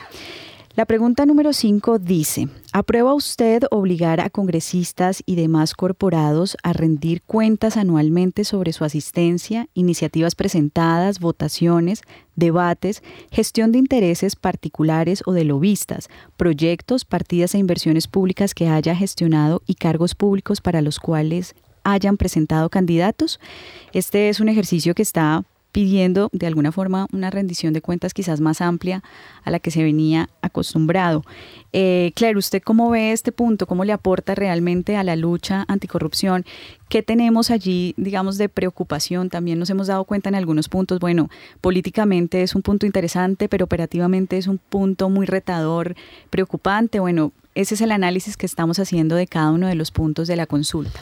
[0.75, 7.21] La pregunta número 5 dice, ¿aprueba usted obligar a congresistas y demás corporados a rendir
[7.21, 12.01] cuentas anualmente sobre su asistencia, iniciativas presentadas, votaciones,
[12.35, 16.07] debates, gestión de intereses particulares o de lobistas,
[16.37, 22.17] proyectos, partidas e inversiones públicas que haya gestionado y cargos públicos para los cuales hayan
[22.17, 23.39] presentado candidatos?
[23.93, 28.41] Este es un ejercicio que está pidiendo de alguna forma una rendición de cuentas quizás
[28.41, 29.03] más amplia
[29.43, 31.23] a la que se venía acostumbrado.
[31.73, 33.67] Eh, claro, ¿usted cómo ve este punto?
[33.67, 36.43] ¿Cómo le aporta realmente a la lucha anticorrupción?
[36.89, 39.29] ¿Qué tenemos allí, digamos, de preocupación?
[39.29, 41.29] También nos hemos dado cuenta en algunos puntos, bueno,
[41.61, 45.95] políticamente es un punto interesante, pero operativamente es un punto muy retador,
[46.31, 46.99] preocupante.
[46.99, 50.35] Bueno, ese es el análisis que estamos haciendo de cada uno de los puntos de
[50.35, 50.99] la consulta.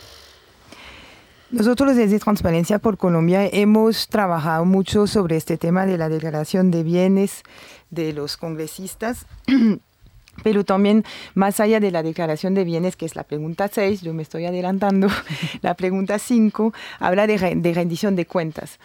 [1.49, 6.83] Nosotros desde Transparencia por Colombia hemos trabajado mucho sobre este tema de la declaración de
[6.83, 7.43] bienes
[7.89, 9.25] de los congresistas.
[10.43, 14.13] Pero también, más allá de la declaración de bienes, que es la pregunta 6, yo
[14.13, 15.07] me estoy adelantando,
[15.61, 18.77] la pregunta 5 habla de, de rendición de cuentas.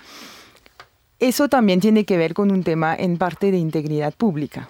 [1.19, 4.69] Eso también tiene que ver con un tema en parte de integridad pública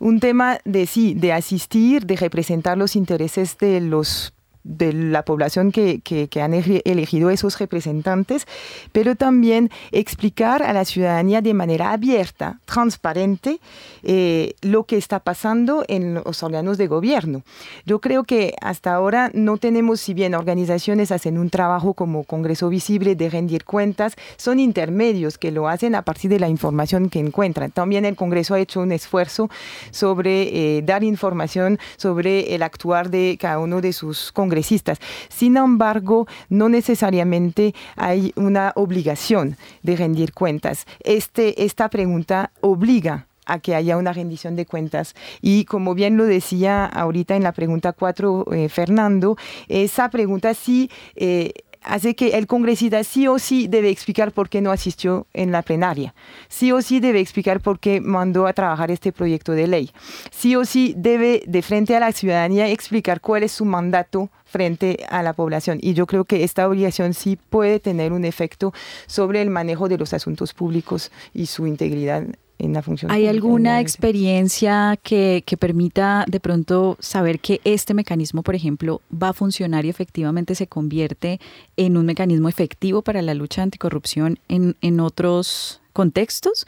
[0.00, 4.32] un tema de sí, de asistir, de representar los intereses de los
[4.68, 8.46] de la población que, que, han elegido esos representantes,
[8.92, 13.60] pero también explicar a la ciudadanía de manera abierta, transparente,
[14.02, 17.42] eh, lo que está pasando en los órganos de gobierno.
[17.86, 22.68] Yo creo que hasta ahora no tenemos, si bien organizaciones hacen un trabajo como Congreso
[22.68, 27.20] Visible de rendir cuentas, son intermedios que lo hacen a partir de la información que
[27.20, 27.70] encuentran.
[27.70, 29.48] También el Congreso ha hecho un esfuerzo
[29.90, 34.30] sobre eh, dar información sobre el actuar de cada uno de sus
[34.62, 40.86] sin embargo, no necesariamente hay una obligación de rendir cuentas.
[41.00, 45.14] Este, esta pregunta obliga a que haya una rendición de cuentas.
[45.40, 49.36] Y como bien lo decía ahorita en la pregunta 4, eh, Fernando,
[49.68, 50.90] esa pregunta sí...
[51.16, 51.52] Eh,
[51.88, 55.62] hace que el congresista sí o sí debe explicar por qué no asistió en la
[55.62, 56.14] plenaria,
[56.48, 59.90] sí o sí debe explicar por qué mandó a trabajar este proyecto de ley,
[60.30, 65.04] sí o sí debe de frente a la ciudadanía explicar cuál es su mandato frente
[65.08, 65.78] a la población.
[65.80, 68.72] Y yo creo que esta obligación sí puede tener un efecto
[69.06, 72.24] sobre el manejo de los asuntos públicos y su integridad
[72.58, 73.10] en la función.
[73.10, 79.30] ¿Hay alguna experiencia que, que permita de pronto saber que este mecanismo, por ejemplo, va
[79.30, 81.40] a funcionar y efectivamente se convierte
[81.76, 86.66] en un mecanismo efectivo para la lucha anticorrupción en, en otros contextos?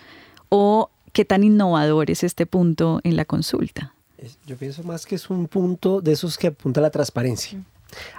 [0.49, 3.95] ¿O qué tan innovador es este punto en la consulta?
[4.47, 7.59] Yo pienso más que es un punto de esos que apunta a la transparencia,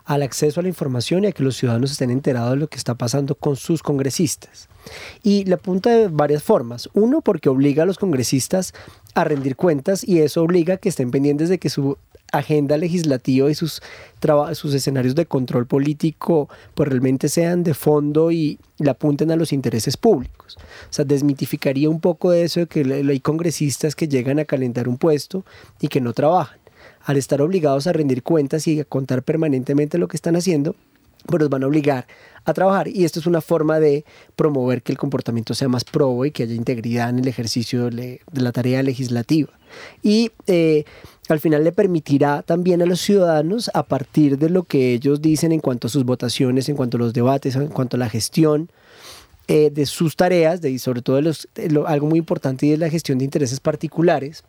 [0.05, 2.77] al acceso a la información y a que los ciudadanos estén enterados de lo que
[2.77, 4.67] está pasando con sus congresistas.
[5.23, 6.89] Y le apunta de varias formas.
[6.93, 8.73] Uno, porque obliga a los congresistas
[9.13, 11.97] a rendir cuentas y eso obliga a que estén pendientes de que su
[12.31, 13.81] agenda legislativa y sus,
[14.53, 19.51] sus escenarios de control político pues realmente sean de fondo y le apunten a los
[19.53, 20.57] intereses públicos.
[20.89, 24.87] O sea, desmitificaría un poco de eso de que hay congresistas que llegan a calentar
[24.87, 25.45] un puesto
[25.79, 26.60] y que no trabajan.
[27.03, 30.75] Al estar obligados a rendir cuentas y a contar permanentemente lo que están haciendo,
[31.25, 32.07] pues los van a obligar
[32.45, 32.87] a trabajar.
[32.87, 34.05] Y esto es una forma de
[34.35, 38.21] promover que el comportamiento sea más probo y que haya integridad en el ejercicio de
[38.33, 39.49] la tarea legislativa.
[40.01, 40.83] Y eh,
[41.29, 45.51] al final le permitirá también a los ciudadanos, a partir de lo que ellos dicen
[45.51, 48.69] en cuanto a sus votaciones, en cuanto a los debates, en cuanto a la gestión,
[49.47, 51.47] eh, de sus tareas, de, y sobre todo los,
[51.85, 54.43] algo muy importante y es la gestión de intereses particulares,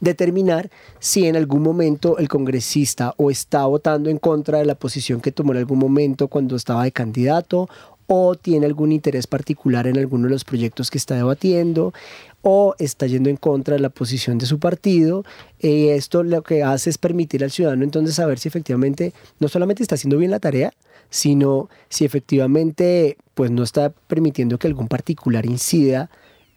[0.00, 5.20] determinar si en algún momento el congresista o está votando en contra de la posición
[5.20, 7.68] que tomó en algún momento cuando estaba de candidato
[8.06, 11.94] o tiene algún interés particular en alguno de los proyectos que está debatiendo
[12.42, 15.24] o está yendo en contra de la posición de su partido.
[15.58, 19.82] Y esto lo que hace es permitir al ciudadano entonces saber si efectivamente no solamente
[19.82, 20.72] está haciendo bien la tarea,
[21.08, 26.10] sino si efectivamente pues no está permitiendo que algún particular incida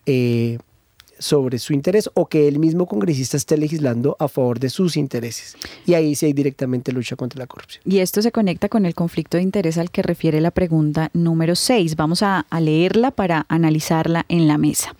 [0.05, 0.57] eh,
[1.19, 5.55] sobre su interés o que el mismo congresista esté legislando a favor de sus intereses.
[5.85, 7.81] Y ahí sí hay directamente lucha contra la corrupción.
[7.85, 11.55] Y esto se conecta con el conflicto de interés al que refiere la pregunta número
[11.55, 11.95] 6.
[11.95, 14.95] Vamos a, a leerla para analizarla en la mesa.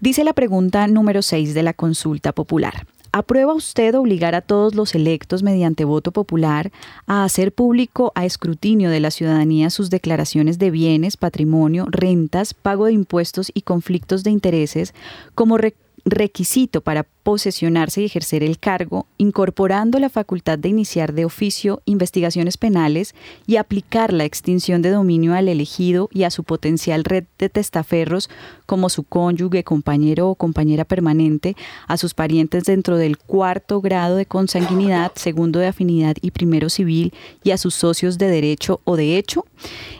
[0.00, 2.86] Dice la pregunta número 6 de la consulta popular.
[3.12, 6.70] ¿Aprueba usted obligar a todos los electos mediante voto popular
[7.06, 12.86] a hacer público a escrutinio de la ciudadanía sus declaraciones de bienes, patrimonio, rentas, pago
[12.86, 14.94] de impuestos y conflictos de intereses
[15.34, 21.24] como re- requisito para posesionarse y ejercer el cargo, incorporando la facultad de iniciar de
[21.24, 23.14] oficio investigaciones penales
[23.46, 28.30] y aplicar la extinción de dominio al elegido y a su potencial red de testaferros
[28.66, 31.56] como su cónyuge, compañero o compañera permanente,
[31.86, 37.12] a sus parientes dentro del cuarto grado de consanguinidad, segundo de afinidad y primero civil
[37.42, 39.44] y a sus socios de derecho o de hecho.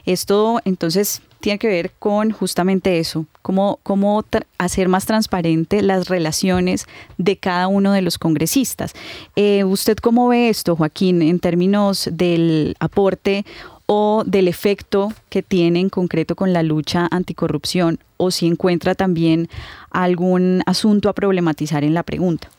[0.05, 4.25] Esto entonces tiene que ver con justamente eso, cómo, cómo
[4.59, 6.87] hacer más transparente las relaciones
[7.21, 8.93] de cada uno de los congresistas.
[9.37, 13.45] Eh, ¿Usted cómo ve esto, Joaquín, en términos del aporte
[13.87, 17.99] o del efecto que tiene en concreto con la lucha anticorrupción?
[18.17, 19.49] O si encuentra también
[19.91, 22.51] algún asunto a problematizar en la pregunta.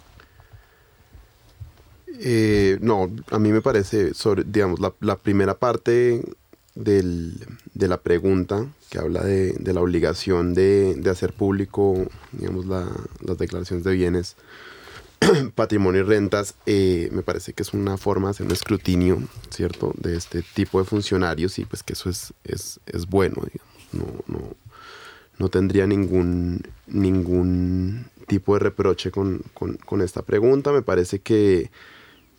[2.24, 6.24] Eh, no, a mí me parece, sobre, digamos, la, la primera parte
[6.76, 7.36] del-
[7.74, 12.91] de la pregunta que habla de, de la obligación de, de hacer público, digamos, la-
[13.22, 14.36] las declaraciones de bienes,
[15.55, 19.93] patrimonio y rentas, eh, me parece que es una forma de hacer un escrutinio, ¿cierto?,
[19.97, 24.36] de este tipo de funcionarios y pues que eso es, es, es bueno, digamos, no,
[24.39, 24.55] no,
[25.38, 30.72] no tendría ningún, ningún tipo de reproche con, con- con esta pregunta.
[30.72, 31.69] Me parece que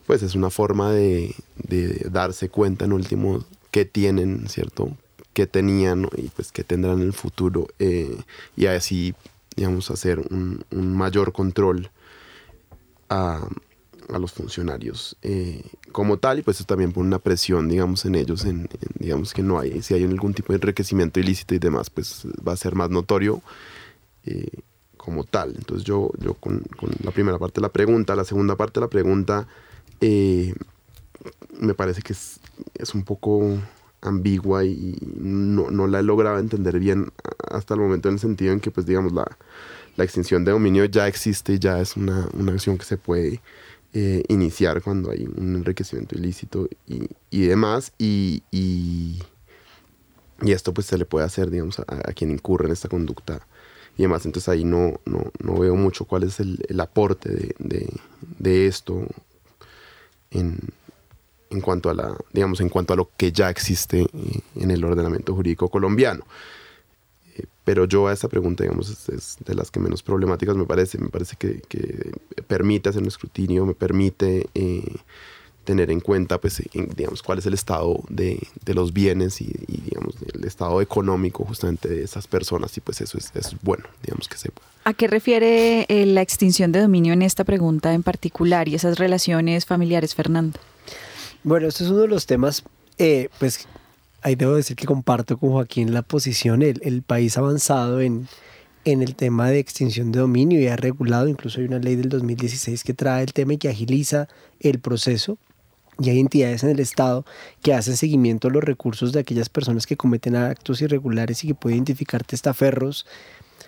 [0.07, 4.97] pues es una forma de, de darse cuenta en último qué tienen, ¿cierto?
[5.35, 8.19] qué tenían y pues qué tendrán en el futuro eh,
[8.57, 9.15] y así,
[9.57, 11.91] digamos, hacer un, un mayor control
[13.09, 13.49] a,
[14.13, 18.15] a los funcionarios eh, como tal y pues eso también pone una presión, digamos, en
[18.17, 18.69] ellos, en, en,
[18.99, 22.53] digamos que no hay, si hay algún tipo de enriquecimiento ilícito y demás, pues va
[22.53, 23.43] a ser más notorio.
[24.25, 24.49] eh,
[24.97, 25.55] como tal.
[25.57, 28.87] Entonces yo, yo con, con la primera parte de la pregunta, la segunda parte de
[28.87, 29.49] la pregunta,
[30.01, 30.55] eh,
[31.59, 32.41] me parece que es,
[32.75, 33.59] es un poco
[34.03, 37.13] ambigua y no, no la he logrado entender bien
[37.51, 39.25] hasta el momento en el sentido en que, pues digamos, la,
[39.97, 43.41] la extinción de dominio ya existe, ya es una, una acción que se puede
[43.95, 47.93] eh, iniciar cuando hay un enriquecimiento ilícito y, y demás.
[47.99, 49.23] Y, y,
[50.43, 53.47] y esto pues se le puede hacer, digamos, a, quien incurre en esta conducta
[53.97, 54.27] y demás.
[54.27, 57.89] Entonces ahí no, no, no veo mucho cuál es el, aporte de,
[58.39, 59.07] de esto
[60.31, 60.59] en,
[61.53, 64.85] en cuanto a la, digamos, en cuanto a lo que ya existe eh, en el
[64.85, 66.25] ordenamiento jurídico colombiano.
[67.37, 70.65] Eh, pero yo a esta pregunta, digamos, es, es, de las que menos problemáticas me
[70.65, 70.99] parece.
[70.99, 72.13] Me parece que, que
[72.47, 74.97] permite hacer un escrutinio, me permite eh,
[75.65, 76.63] tener en cuenta, pues,
[76.97, 81.89] digamos, cuál es el estado de, de los bienes y, digamos, el estado económico justamente
[81.89, 84.63] de esas personas y pues eso es, es bueno, digamos, que sepa.
[84.85, 88.99] ¿A qué refiere eh, la extinción de dominio en esta pregunta en particular y esas
[88.99, 90.59] relaciones familiares, Fernando?
[91.45, 92.63] Bueno, este es uno de los temas,
[92.99, 93.67] eh, pues,
[94.23, 98.29] ahí debo decir que comparto con Joaquín la posición, el, el país avanzado en,
[98.85, 102.09] en el tema de extinción de dominio y ha regulado, incluso hay una ley del
[102.09, 104.29] 2016 que trae el tema y que agiliza
[104.61, 105.37] el proceso.
[105.99, 107.25] Y hay entidades en el Estado
[107.61, 111.55] que hacen seguimiento a los recursos de aquellas personas que cometen actos irregulares y que
[111.55, 113.07] pueden identificar testaferros,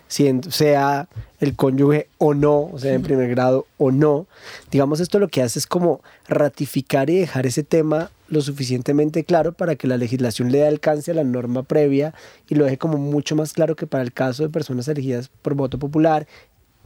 [0.08, 1.08] sea
[1.40, 4.26] el cónyuge o no, o sea, en primer grado o no.
[4.70, 9.52] Digamos, esto lo que hace es como ratificar y dejar ese tema lo suficientemente claro
[9.52, 12.14] para que la legislación le dé alcance a la norma previa
[12.48, 15.54] y lo deje como mucho más claro que para el caso de personas elegidas por
[15.54, 16.26] voto popular,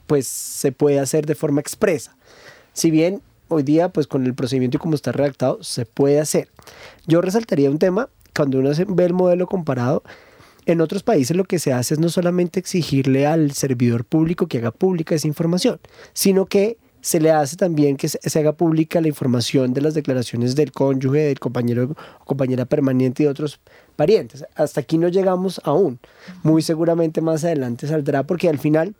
[0.07, 2.17] pues se puede hacer de forma expresa.
[2.73, 6.49] Si bien hoy día, pues con el procedimiento y como está redactado, se puede hacer.
[7.07, 10.03] Yo resaltaría un tema, cuando uno ve el modelo comparado,
[10.69, 14.59] en otros países lo que se hace es no solamente exigirle al servidor público que
[14.59, 15.81] haga pública esa información,
[16.13, 20.55] sino que se le hace también que se haga pública la información de las declaraciones
[20.57, 23.61] del cónyuge, del compañero o compañera permanente y de otros
[23.97, 24.45] parientes.
[24.57, 26.01] Hasta aquí no llegamos aún.
[26.43, 28.95] Muy seguramente más adelante saldrá porque al final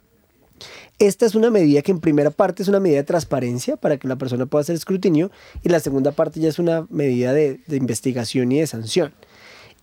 [0.99, 4.09] esta es una medida que en primera parte es una medida de transparencia para que
[4.09, 5.31] la persona pueda hacer escrutinio
[5.63, 9.13] y la segunda parte ya es una medida de, investigación y de sanción.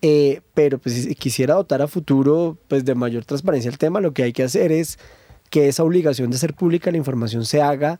[0.01, 4.13] Eh, pero pues si quisiera dotar a futuro pues de mayor transparencia el tema, lo
[4.13, 4.99] que hay que hacer es
[5.49, 7.97] que esa obligación de ser pública la información se haga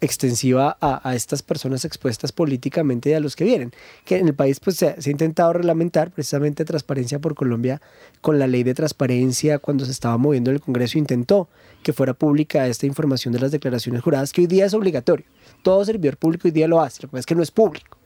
[0.00, 3.72] extensiva a, estas personas expuestas políticamente y a los que vienen.
[4.04, 7.80] Que en el país pues se, ha intentado reglamentar precisamente Transparencia por Colombia
[8.20, 11.48] con la ley de transparencia cuando se estaba moviendo el Congreso intentó
[11.82, 15.26] que fuera pública esta información de las declaraciones juradas que hoy día es obligatorio.
[15.62, 17.98] Todo servidor público hoy día lo hace, lo que pasa es que no es público.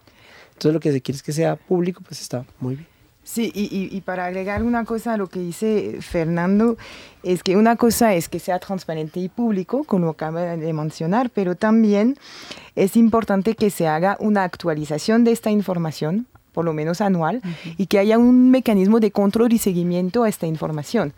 [0.48, 2.93] Entonces lo que se quiere es que sea público, pues está muy bien.
[3.24, 6.76] Sí, y, para agregar una cosa a lo que dice Fernando,
[7.22, 11.54] es que una cosa es que sea transparente y público, como acaba de mencionar, pero
[11.54, 12.18] también
[12.76, 17.40] es importante que se haga una actualización de esta información, por lo menos anual,
[17.78, 21.14] y que haya un mecanismo de control y seguimiento a esta información.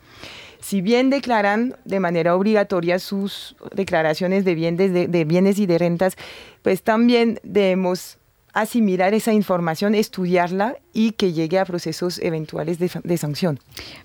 [0.61, 6.16] Si bien declaran de manera obligatoria sus declaraciones de bienes, de bienes y de rentas,
[6.62, 8.18] pues también debemos
[8.57, 13.61] asimilar esa información, estudiarla y que llegue a procesos eventuales de, sanción.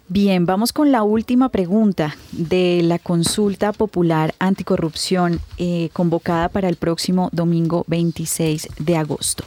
[0.10, 6.76] Bien, vamos con la última pregunta de la consulta popular anticorrupción eh, convocada para el
[6.76, 9.46] próximo domingo 26 de agosto.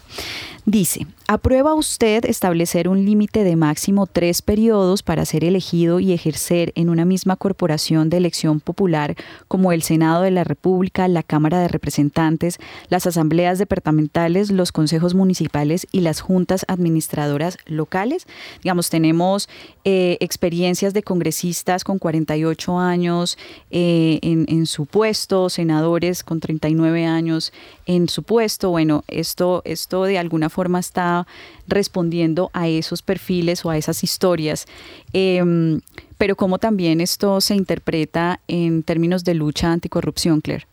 [0.66, 6.72] Dice, ¿aprueba usted establecer un límite de máximo tres periodos para ser elegido y ejercer
[6.74, 9.14] en una misma corporación de elección popular
[9.46, 12.58] como el Senado de la República, la Cámara de Representantes,
[12.88, 18.26] las asambleas departamentales, los consejos municipales y las juntas administradoras locales?
[18.62, 19.50] Digamos, tenemos
[19.84, 23.36] eh, experiencias de congresistas con 48 años
[23.70, 27.52] eh, en, su puesto, senadores con 39 años
[27.84, 28.70] en su puesto.
[28.70, 31.26] Bueno, esto, esto de alguna forma está
[31.66, 34.66] respondiendo a esos perfiles o a esas historias.
[35.12, 35.80] Em,
[36.18, 40.66] pero cómo también esto se interpreta en términos de lucha anticorrupción, Claire.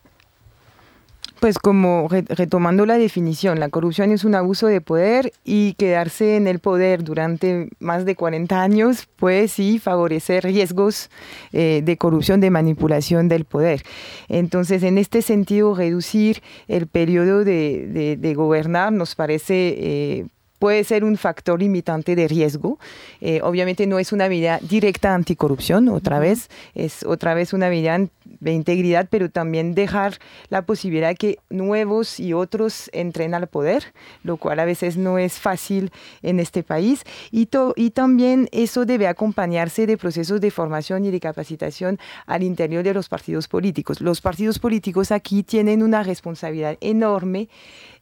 [1.42, 6.46] Pues como retomando la definición, la corrupción es un abuso de poder y quedarse en
[6.46, 11.10] el poder durante más de 40 años puede sí favorecer riesgos
[11.52, 13.82] eh, de corrupción, de manipulación del poder.
[14.30, 19.76] Entonces, en este sentido, reducir el periodo de, gobernar nos parece...
[19.80, 20.26] Eh,
[20.62, 22.78] puede ser un factor limitante de riesgo.
[23.20, 27.98] Eh, obviamente no es una medida directa anticorrupción, otra vez, es otra vez una medida
[28.26, 33.86] de integridad, pero también dejar la posibilidad de que nuevos y otros entren al poder,
[34.24, 35.92] lo cual a veces no es fácil
[36.22, 37.06] en este país.
[37.32, 41.98] Y, y también eso debe acompañarse de procesos de formación y de capacitación
[42.28, 44.00] al interior de los partidos políticos.
[44.00, 47.50] Los partidos políticos aquí tienen una responsabilidad enorme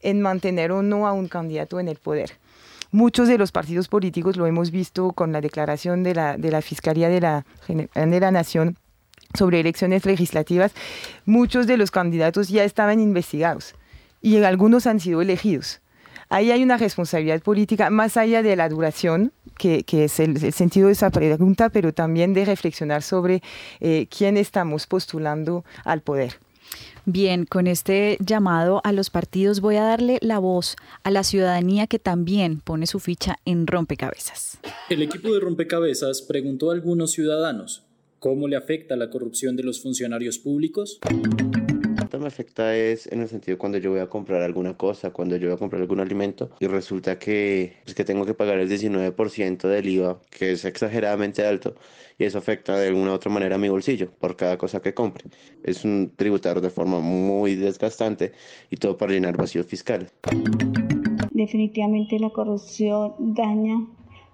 [0.02, 2.32] en mantener o no a un candidato en el poder.
[2.92, 6.62] Muchos de los partidos políticos, lo hemos visto con la declaración de la, de la
[6.62, 8.78] Fiscalía de la, de la Nación
[9.38, 10.74] sobre elecciones legislativas,
[11.26, 13.76] muchos de los candidatos ya estaban investigados
[14.22, 15.82] y algunos han sido elegidos.
[16.30, 20.88] Ahí hay una responsabilidad política más allá de la duración, que, que es el, sentido
[20.88, 23.42] de esa pregunta, pero también de reflexionar sobre
[23.80, 26.40] eh, quién estamos postulando al poder.
[27.06, 31.88] Bien, con este llamado a los partidos voy a darle la voz a la ciudadanía
[31.88, 34.60] que también pone su ficha en rompecabezas.
[34.90, 37.84] El equipo de rompecabezas preguntó a algunos ciudadanos
[38.20, 41.00] cómo le afecta la corrupción de los funcionarios públicos.
[42.18, 45.48] Me afecta es en el sentido cuando yo voy a comprar alguna cosa, cuando yo
[45.48, 49.68] voy a comprar algún alimento y resulta que, pues, que tengo que pagar el 19%
[49.68, 51.76] del IVA, que es exageradamente alto,
[52.18, 54.94] y eso afecta de alguna u otra manera a mi bolsillo por cada cosa que
[54.94, 55.26] compre.
[55.64, 58.32] Es un tributar de forma muy desgastante
[58.70, 60.12] y todo para llenar vacíos fiscales.
[61.32, 63.86] Definitivamente la corrupción daña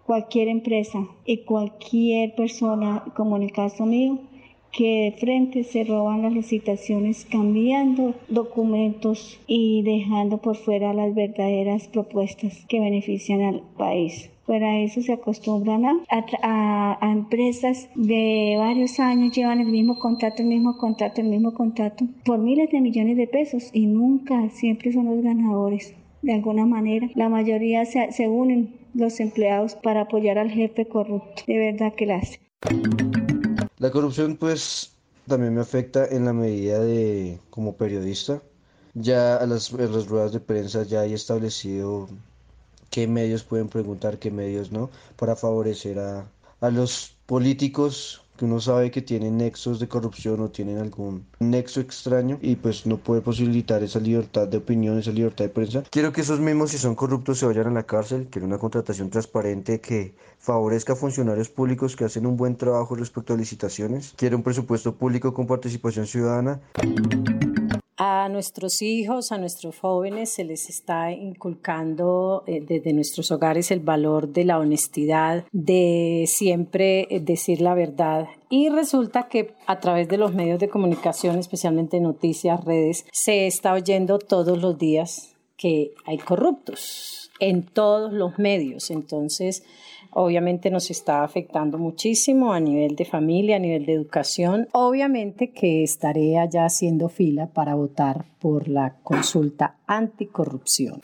[0.05, 4.19] cualquier empresa y cualquier persona, como en el caso mío,
[4.75, 11.87] que de frente se roban las licitaciones cambiando documentos y dejando por fuera las verdaderas
[11.87, 14.29] propuestas que benefician al país.
[14.45, 15.95] Para eso se acostumbran a,
[16.43, 21.53] a, a, empresas de varios años, llevan el mismo contrato, el mismo contrato, el mismo
[21.53, 25.95] contrato, por miles de millones de pesos y nunca, siempre son los ganadores.
[26.21, 31.43] De alguna manera, la mayoría se, se unen los empleados para apoyar al jefe corrupto.
[31.47, 32.39] De verdad que la hace.
[33.85, 38.41] La corrupción pues también me afecta en la medida de como periodista.
[38.95, 42.09] Ya a las, en las ruedas de prensa ya hay establecido
[42.89, 46.31] qué medios pueden preguntar, qué medios no, para favorecer a,
[46.61, 51.79] a los políticos que uno sabe que tienen nexos de corrupción o tienen algún nexo
[51.79, 55.83] extraño y pues no puede posibilitar esa libertad de opinión, esa libertad de prensa.
[55.89, 58.27] Quiero que esos mismos, si son corruptos, se vayan a la cárcel.
[58.29, 63.33] Quiero una contratación transparente que favorezca a funcionarios públicos que hacen un buen trabajo respecto
[63.33, 64.13] a licitaciones.
[64.17, 66.61] Quiero un presupuesto público con participación ciudadana.
[67.97, 73.79] A nuestros hijos, a nuestros jóvenes se les está inculcando eh, desde nuestros hogares el
[73.79, 78.27] valor de la honestidad, de siempre eh, decir la verdad.
[78.49, 83.71] Y resulta que a través de los medios de comunicación, especialmente noticias, redes, se está
[83.71, 88.91] oyendo todos los días que hay corruptos en todos los medios.
[88.91, 89.63] Entonces,
[90.15, 94.67] obviamente nos está afectando muchísimo a nivel de familia, a nivel de educación.
[94.71, 100.99] Obviamente que estaré allá haciendo fila para votar por la consulta anticorrupción.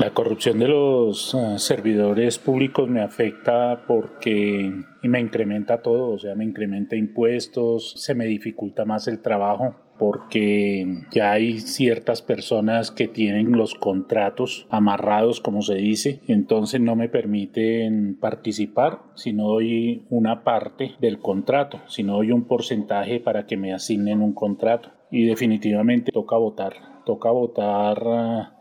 [0.00, 4.70] La corrupción de los uh, servidores públicos me afecta porque
[5.02, 11.02] me incrementa todo, o sea, me incrementa impuestos, se me dificulta más el trabajo porque
[11.12, 17.08] ya hay ciertas personas que tienen los contratos amarrados, como se dice, entonces no me
[17.08, 23.46] permiten participar si no doy una parte del contrato, si no doy un porcentaje para
[23.46, 24.90] que me asignen un contrato.
[25.10, 28.02] Y definitivamente toca votar toca votar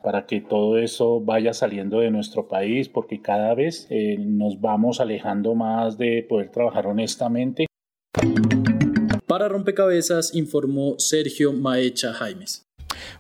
[0.04, 5.02] para que todo eso vaya saliendo de nuestro país porque cada vez eh, nos vamos
[5.02, 7.66] alejando más de poder trabajar honestamente.
[9.36, 12.66] Para Rompecabezas informó Sergio Maecha Jaimes.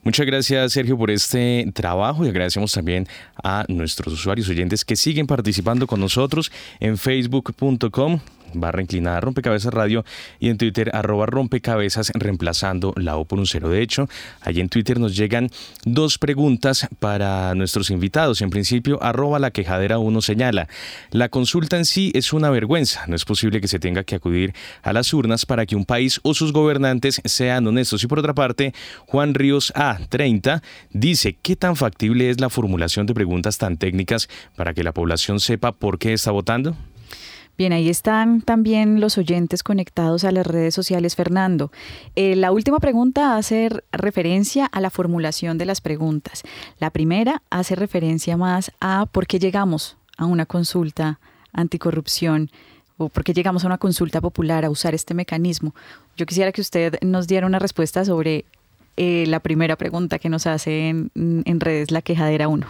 [0.01, 3.05] Muchas gracias Sergio por este trabajo y agradecemos también
[3.43, 8.21] a nuestros usuarios oyentes que siguen participando con nosotros en facebook.com
[8.55, 10.03] barra inclinada rompecabezas radio
[10.39, 13.69] y en Twitter arroba rompecabezas reemplazando la O por un cero.
[13.69, 14.07] De hecho,
[14.41, 15.49] allí en Twitter nos llegan
[15.85, 18.41] dos preguntas para nuestros invitados.
[18.41, 20.67] En principio, arroba la quejadera 1 señala,
[21.11, 23.05] la consulta en sí es una vergüenza.
[23.07, 26.19] No es posible que se tenga que acudir a las urnas para que un país
[26.23, 28.03] o sus gobernantes sean honestos.
[28.03, 28.73] Y por otra parte,
[29.07, 34.73] Juan Ríos A30 dice, ¿qué tan factible es la formulación de preguntas tan técnicas para
[34.73, 36.75] que la población sepa por qué está votando?
[37.57, 41.15] Bien, ahí están también los oyentes conectados a las redes sociales.
[41.15, 41.71] Fernando,
[42.15, 46.43] eh, la última pregunta hace referencia a la formulación de las preguntas.
[46.79, 51.19] La primera hace referencia más a por qué llegamos a una consulta
[51.53, 52.51] anticorrupción
[52.97, 55.73] o por qué llegamos a una consulta popular a usar este mecanismo.
[56.17, 58.43] Yo quisiera que usted nos diera una respuesta sobre
[58.97, 62.67] eh, la primera pregunta que nos hace en, en redes, la quejadera 1.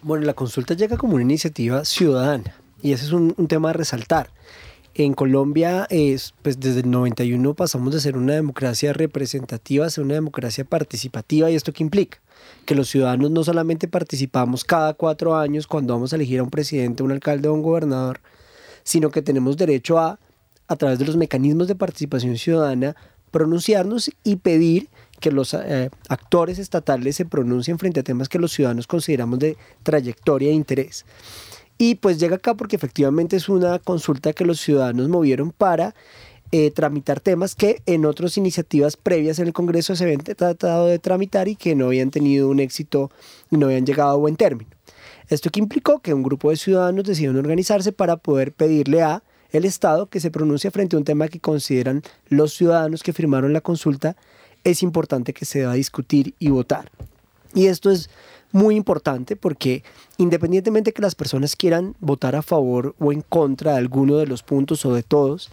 [0.00, 4.28] Bueno, la consulta llega como una iniciativa ciudadana y ese es un, tema a resaltar.
[4.94, 10.04] En Colombia, es, pues desde el 91 pasamos de ser una democracia representativa a ser
[10.04, 11.50] una democracia participativa.
[11.50, 12.18] ¿Y esto qué implica?
[12.66, 16.50] Que los ciudadanos no solamente participamos cada cuatro años cuando vamos a elegir a un
[16.50, 18.20] presidente, un alcalde o un gobernador,
[18.82, 20.20] sino que tenemos derecho a,
[20.68, 22.94] a través de los mecanismos de participación ciudadana,
[23.30, 28.52] pronunciarnos y pedir que los eh, actores estatales se pronuncien frente a temas que los
[28.52, 31.06] ciudadanos consideramos de trayectoria e interés.
[31.78, 35.94] Y pues llega acá porque efectivamente es una consulta que los ciudadanos movieron para
[36.52, 40.98] eh, tramitar temas que en otras iniciativas previas en el Congreso se habían tratado de
[41.00, 43.10] tramitar y que no habían tenido un éxito
[43.50, 44.70] y no habían llegado a buen término.
[45.28, 49.64] Esto que implicó que un grupo de ciudadanos decidieron organizarse para poder pedirle a el
[49.64, 53.60] Estado que se pronuncie frente a un tema que consideran los ciudadanos que firmaron la
[53.60, 54.16] consulta
[54.64, 56.90] es importante que se deba discutir y votar.
[57.54, 58.10] Y esto es
[58.54, 59.82] muy importante porque
[60.16, 64.44] independientemente que las personas quieran votar a favor o en contra de alguno de los
[64.44, 65.50] puntos o de todos,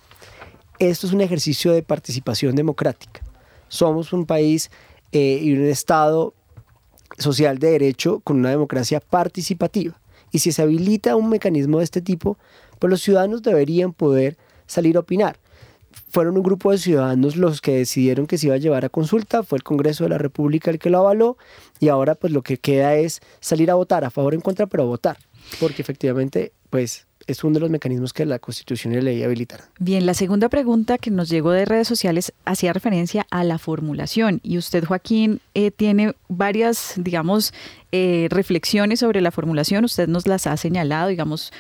[0.78, 3.22] esto es un ejercicio de participación democrática.
[3.70, 4.70] somos un país
[5.12, 6.36] eh, y un Estado
[7.18, 10.00] social de derecho con una democracia participativa.
[10.32, 12.38] Y si se habilita un mecanismo de este tipo,
[12.78, 14.38] pues los ciudadanos deberían poder
[14.68, 15.40] salir a opinar.
[16.10, 19.44] Fueron un grupo de ciudadanos los que decidieron que se iba a llevar a consulta,
[19.44, 21.38] fue el Congreso de la República el que lo avaló
[21.80, 24.68] y ahora pues lo que queda es salir a votar, a favor o en contra,
[24.68, 25.18] pero votar,
[25.60, 29.24] porque efectivamente pues es uno de los mecanismos que la Constitución y la ley.
[29.80, 34.40] Bien, la segunda pregunta que nos llegó de redes sociales hacía referencia a la formulación
[34.44, 37.54] y usted, Joaquín, eh, tiene varias, digamos,
[37.92, 39.86] eh, reflexiones sobre la formulación.
[39.86, 41.52] Usted nos las ha señalado, digamos,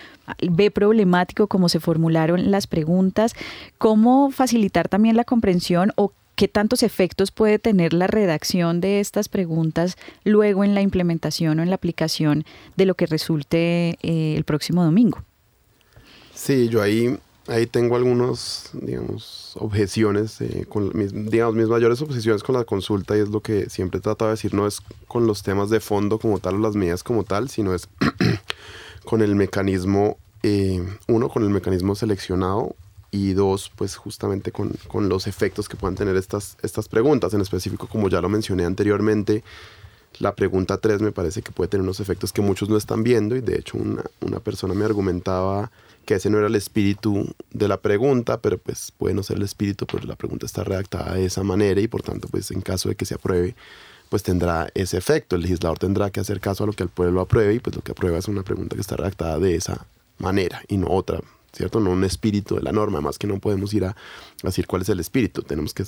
[0.49, 3.33] ve problemático cómo se formularon las preguntas,
[3.77, 9.29] cómo facilitar también la comprensión o qué tantos efectos puede tener la redacción de estas
[9.29, 12.45] preguntas luego en la implementación o en la aplicación
[12.77, 15.23] de lo que resulte eh, el próximo domingo.
[16.43, 22.41] Sí, yo ahí, ahí tengo algunos, digamos, objeciones, eh, con mis, digamos, mis mayores objeciones
[22.41, 25.27] con la consulta y es lo que siempre he tratado de decir, no es con
[25.27, 27.87] los temas de fondo como tal o las medidas como tal, sino es
[29.05, 32.75] con el mecanismo, eh, uno, con el mecanismo seleccionado
[33.11, 37.41] y dos, pues justamente con, con, los efectos que puedan tener estas, estas preguntas, en
[37.41, 39.43] específico, como ya lo mencioné anteriormente,
[40.19, 43.35] la pregunta 3 me parece que puede tener unos efectos que muchos no están viendo
[43.35, 45.71] y de hecho una, una persona me argumentaba
[46.05, 49.43] que ese no era el espíritu de la pregunta, pero pues puede no ser el
[49.43, 52.89] espíritu, pero la pregunta está redactada de esa manera y por tanto pues en caso
[52.89, 53.55] de que se apruebe
[54.09, 55.35] pues tendrá ese efecto.
[55.35, 57.81] El legislador tendrá que hacer caso a lo que el pueblo apruebe y pues lo
[57.81, 59.85] que aprueba es una pregunta que está redactada de esa
[60.17, 61.21] manera y no otra,
[61.53, 61.79] ¿cierto?
[61.79, 63.95] No un espíritu de la norma, más que no podemos ir a,
[64.43, 65.83] decir cuál es el espíritu, tenemos que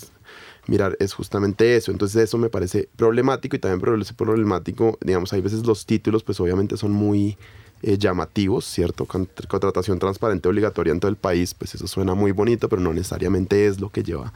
[0.68, 1.91] mirar es justamente eso.
[1.91, 3.82] Entonces eso me parece problemático y también
[4.16, 7.38] problemático, digamos, hay veces los títulos pues obviamente son muy
[7.82, 9.05] eh, llamativos, ¿cierto?
[9.05, 13.68] Contratación transparente obligatoria en todo el país, pues eso suena muy bonito, pero no necesariamente
[13.68, 14.34] es lo que lleva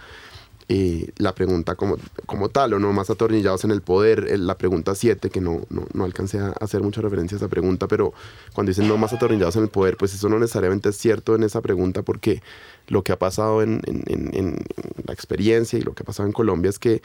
[0.70, 4.38] eh, la pregunta como, como tal, o no más atornillados en el poder.
[4.38, 7.88] La pregunta 7, que no, no, no, alcancé a hacer mucha referencia a esa pregunta,
[7.88, 8.14] pero
[8.54, 11.44] cuando dicen no más atornillados en el poder, pues eso no necesariamente es cierto en
[11.44, 12.42] esa pregunta, porque
[12.88, 14.58] lo que ha pasado en, en
[15.06, 17.02] la experiencia y lo que ha pasado en Colombia es que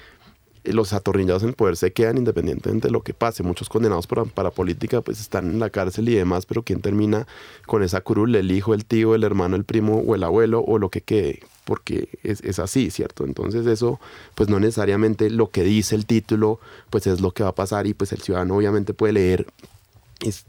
[0.65, 3.43] los atornillados en el poder se quedan independientemente de lo que pase.
[3.43, 7.27] Muchos condenados para, para política pues están en la cárcel y demás, pero ¿quién termina
[7.67, 8.35] con esa curul?
[8.37, 11.41] El hijo, el tío, el hermano, el primo o el abuelo o lo que quede,
[11.65, 13.25] porque es, es, así, ¿cierto?
[13.25, 14.01] Entonces eso
[14.35, 16.61] pues no necesariamente lo que dice el título
[16.91, 19.47] pues es lo que va a pasar y pues el ciudadano obviamente puede leer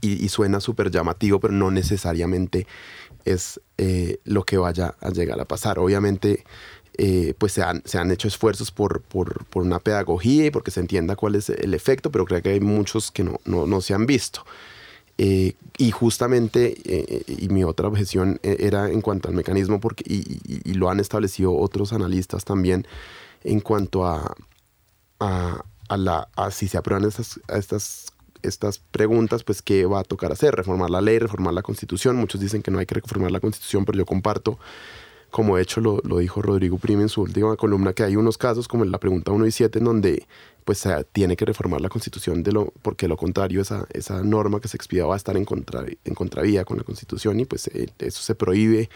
[0.01, 2.68] y suena súper llamativo, pero no necesariamente
[3.26, 5.80] es eh, lo que vaya a llegar a pasar.
[5.80, 6.43] Obviamente
[6.98, 10.72] eh, pues se han, se han, hecho esfuerzos por, por, por, una pedagogía y porque
[10.72, 13.82] se entienda cuál es el efecto, pero creo que hay muchos que no, no, no
[13.82, 14.46] se han visto.
[15.18, 20.74] Eh, y justamente, eh, y mi otra objeción era en cuanto al mecanismo, porque, y,
[20.74, 22.88] lo han establecido otros analistas también,
[23.44, 24.36] en cuanto a,
[25.20, 28.14] a, la, si se aprueban estas, estas
[28.44, 32.18] estas preguntas, pues qué va a tocar hacer, reformar la ley, reformar la constitución.
[32.18, 34.60] Muchos dicen que no hay que reformar la constitución, pero yo comparto
[35.34, 38.68] como de hecho lo, dijo Rodrigo Prime en su última columna, que hay unos casos
[38.68, 40.28] como en la pregunta 1 y 7 en donde
[40.64, 44.60] pues se tiene que reformar la constitución de lo, porque lo contrario esa, esa norma
[44.60, 47.66] que se expida va a estar en, contra, en contravía con la constitución y pues
[47.70, 48.92] eh, eso se prohíbe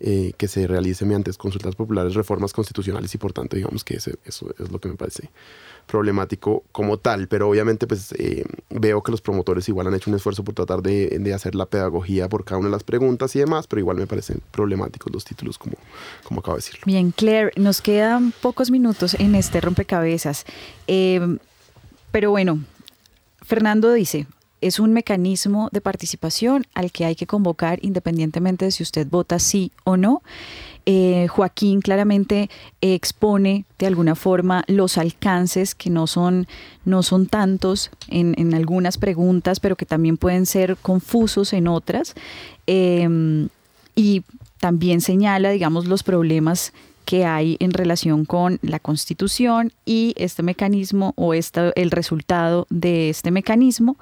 [0.00, 4.12] eh, que se realice mediante consultas populares reformas constitucionales y por tanto digamos que eso
[4.24, 5.30] es lo que me parece
[5.86, 10.16] problemático como tal, pero obviamente pues eh, veo que los promotores igual han hecho un
[10.16, 13.38] esfuerzo por tratar de, de, hacer la pedagogía por cada una de las preguntas y
[13.38, 15.76] demás, pero igual me parecen problemáticos los títulos como,
[16.24, 16.80] como acabo de decirlo.
[16.84, 20.44] Bien, Claire, nos quedan pocos minutos en este rompecabezas,
[20.88, 21.38] eh,
[22.10, 22.64] pero bueno,
[23.42, 24.26] Fernando dice,
[24.60, 29.38] es un mecanismo de participación al que hay que convocar independientemente de si usted vota
[29.38, 30.22] sí o no.
[30.88, 32.48] Eh, Joaquín claramente
[32.80, 36.46] expone de alguna forma los alcances que no son,
[36.84, 42.14] no son tantos en, en algunas preguntas, pero que también pueden ser confusos en otras.
[42.66, 43.48] Eh,
[43.96, 44.22] y
[44.60, 46.72] también señala, digamos, los problemas
[47.06, 53.08] que hay en relación con la Constitución y este mecanismo o este, el resultado de
[53.08, 53.96] este mecanismo.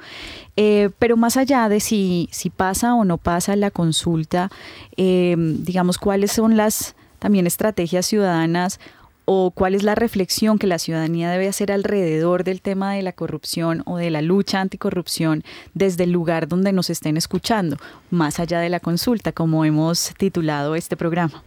[0.57, 4.51] Eh, pero más allá de si, si pasa o no pasa la consulta,
[4.97, 8.81] eh, digamos, cuáles son las también estrategias ciudadanas
[9.27, 13.13] o cuál es la reflexión que la ciudadanía debe hacer alrededor del tema de la
[13.13, 15.45] corrupción o de la lucha anticorrupción
[15.75, 17.77] desde el lugar donde nos estén escuchando,
[18.11, 21.43] más allá de la consulta, como hemos titulado este programa.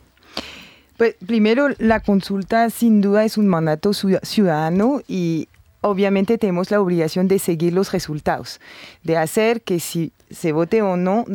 [0.98, 5.48] Pues primero, la consulta sin duda es un mandato ciudadano y
[5.82, 8.60] obviamente tenemos la obligación de seguir los resultados,
[9.04, 11.26] de hacer que si se vote o no,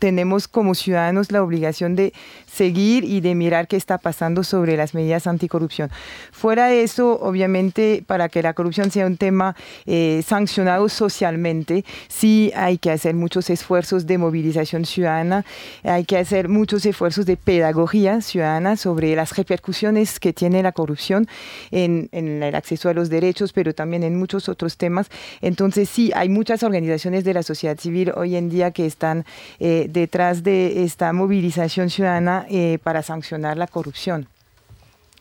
[0.00, 2.12] tenemos como ciudadanos la obligación de
[2.58, 5.90] seguir y de mirar qué está pasando sobre las medidas anticorrupción.
[6.32, 9.54] Fuera de eso, obviamente, para que la corrupción sea un tema
[9.86, 15.44] eh, sancionado socialmente, sí hay que hacer muchos esfuerzos de movilización ciudadana,
[15.84, 21.28] hay que hacer muchos esfuerzos de pedagogía ciudadana sobre las repercusiones que tiene la corrupción
[21.70, 25.10] en, el acceso a los derechos, pero también en muchos otros temas.
[25.42, 29.24] Entonces, sí, hay muchas organizaciones de la sociedad civil hoy en día que están
[29.60, 34.28] eh, detrás de esta movilización ciudadana eh, para sancionar la corrupción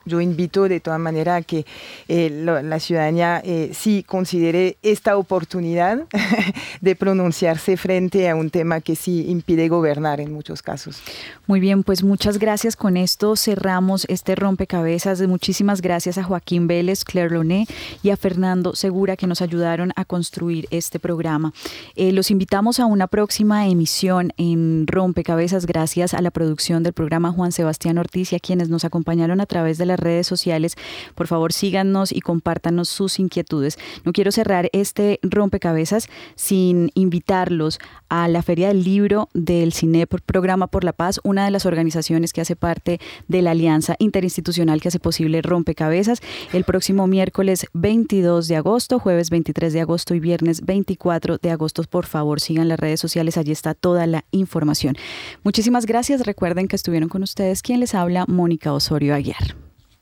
[0.08, 1.66] yo invito de todas maneras a que
[2.08, 2.30] eh,
[2.64, 6.06] la ciudadanía eh, sí considere esta oportunidad
[6.82, 11.02] de pronunciarse frente a un tema que sí impide gobernar en muchos casos.
[11.46, 12.76] Muy bien, pues muchas gracias.
[12.76, 15.22] Con esto cerramos este rompecabezas.
[15.28, 17.68] Muchísimas gracias a Joaquín Vélez, Claire Loné
[18.02, 21.54] y a Fernando Segura que nos ayudaron a construir este programa.
[21.96, 27.32] Eh, los invitamos a una próxima emisión en Rompecabezas gracias a la producción del programa
[27.32, 30.76] Juan Sebastián Ortiz y a quienes nos acompañaron a través de la redes sociales.
[31.16, 33.78] Por favor, síganos y compártanos sus inquietudes.
[34.04, 37.80] No quiero cerrar este rompecabezas sin invitarlos
[38.10, 42.34] a la Feria del Libro del CINEP Programa por la Paz, una de las organizaciones
[42.34, 46.22] que hace parte de la Alianza Interinstitucional que hace posible Rompecabezas,
[46.54, 51.84] el próximo miércoles 22 de agosto, jueves 23 de agosto y viernes 24 de agosto.
[51.84, 54.96] Por favor, sigan las redes sociales, allí está toda la información.
[55.44, 56.26] Muchísimas gracias.
[56.26, 59.56] Recuerden que estuvieron con ustedes quien les habla, Mónica Osorio Aguiar.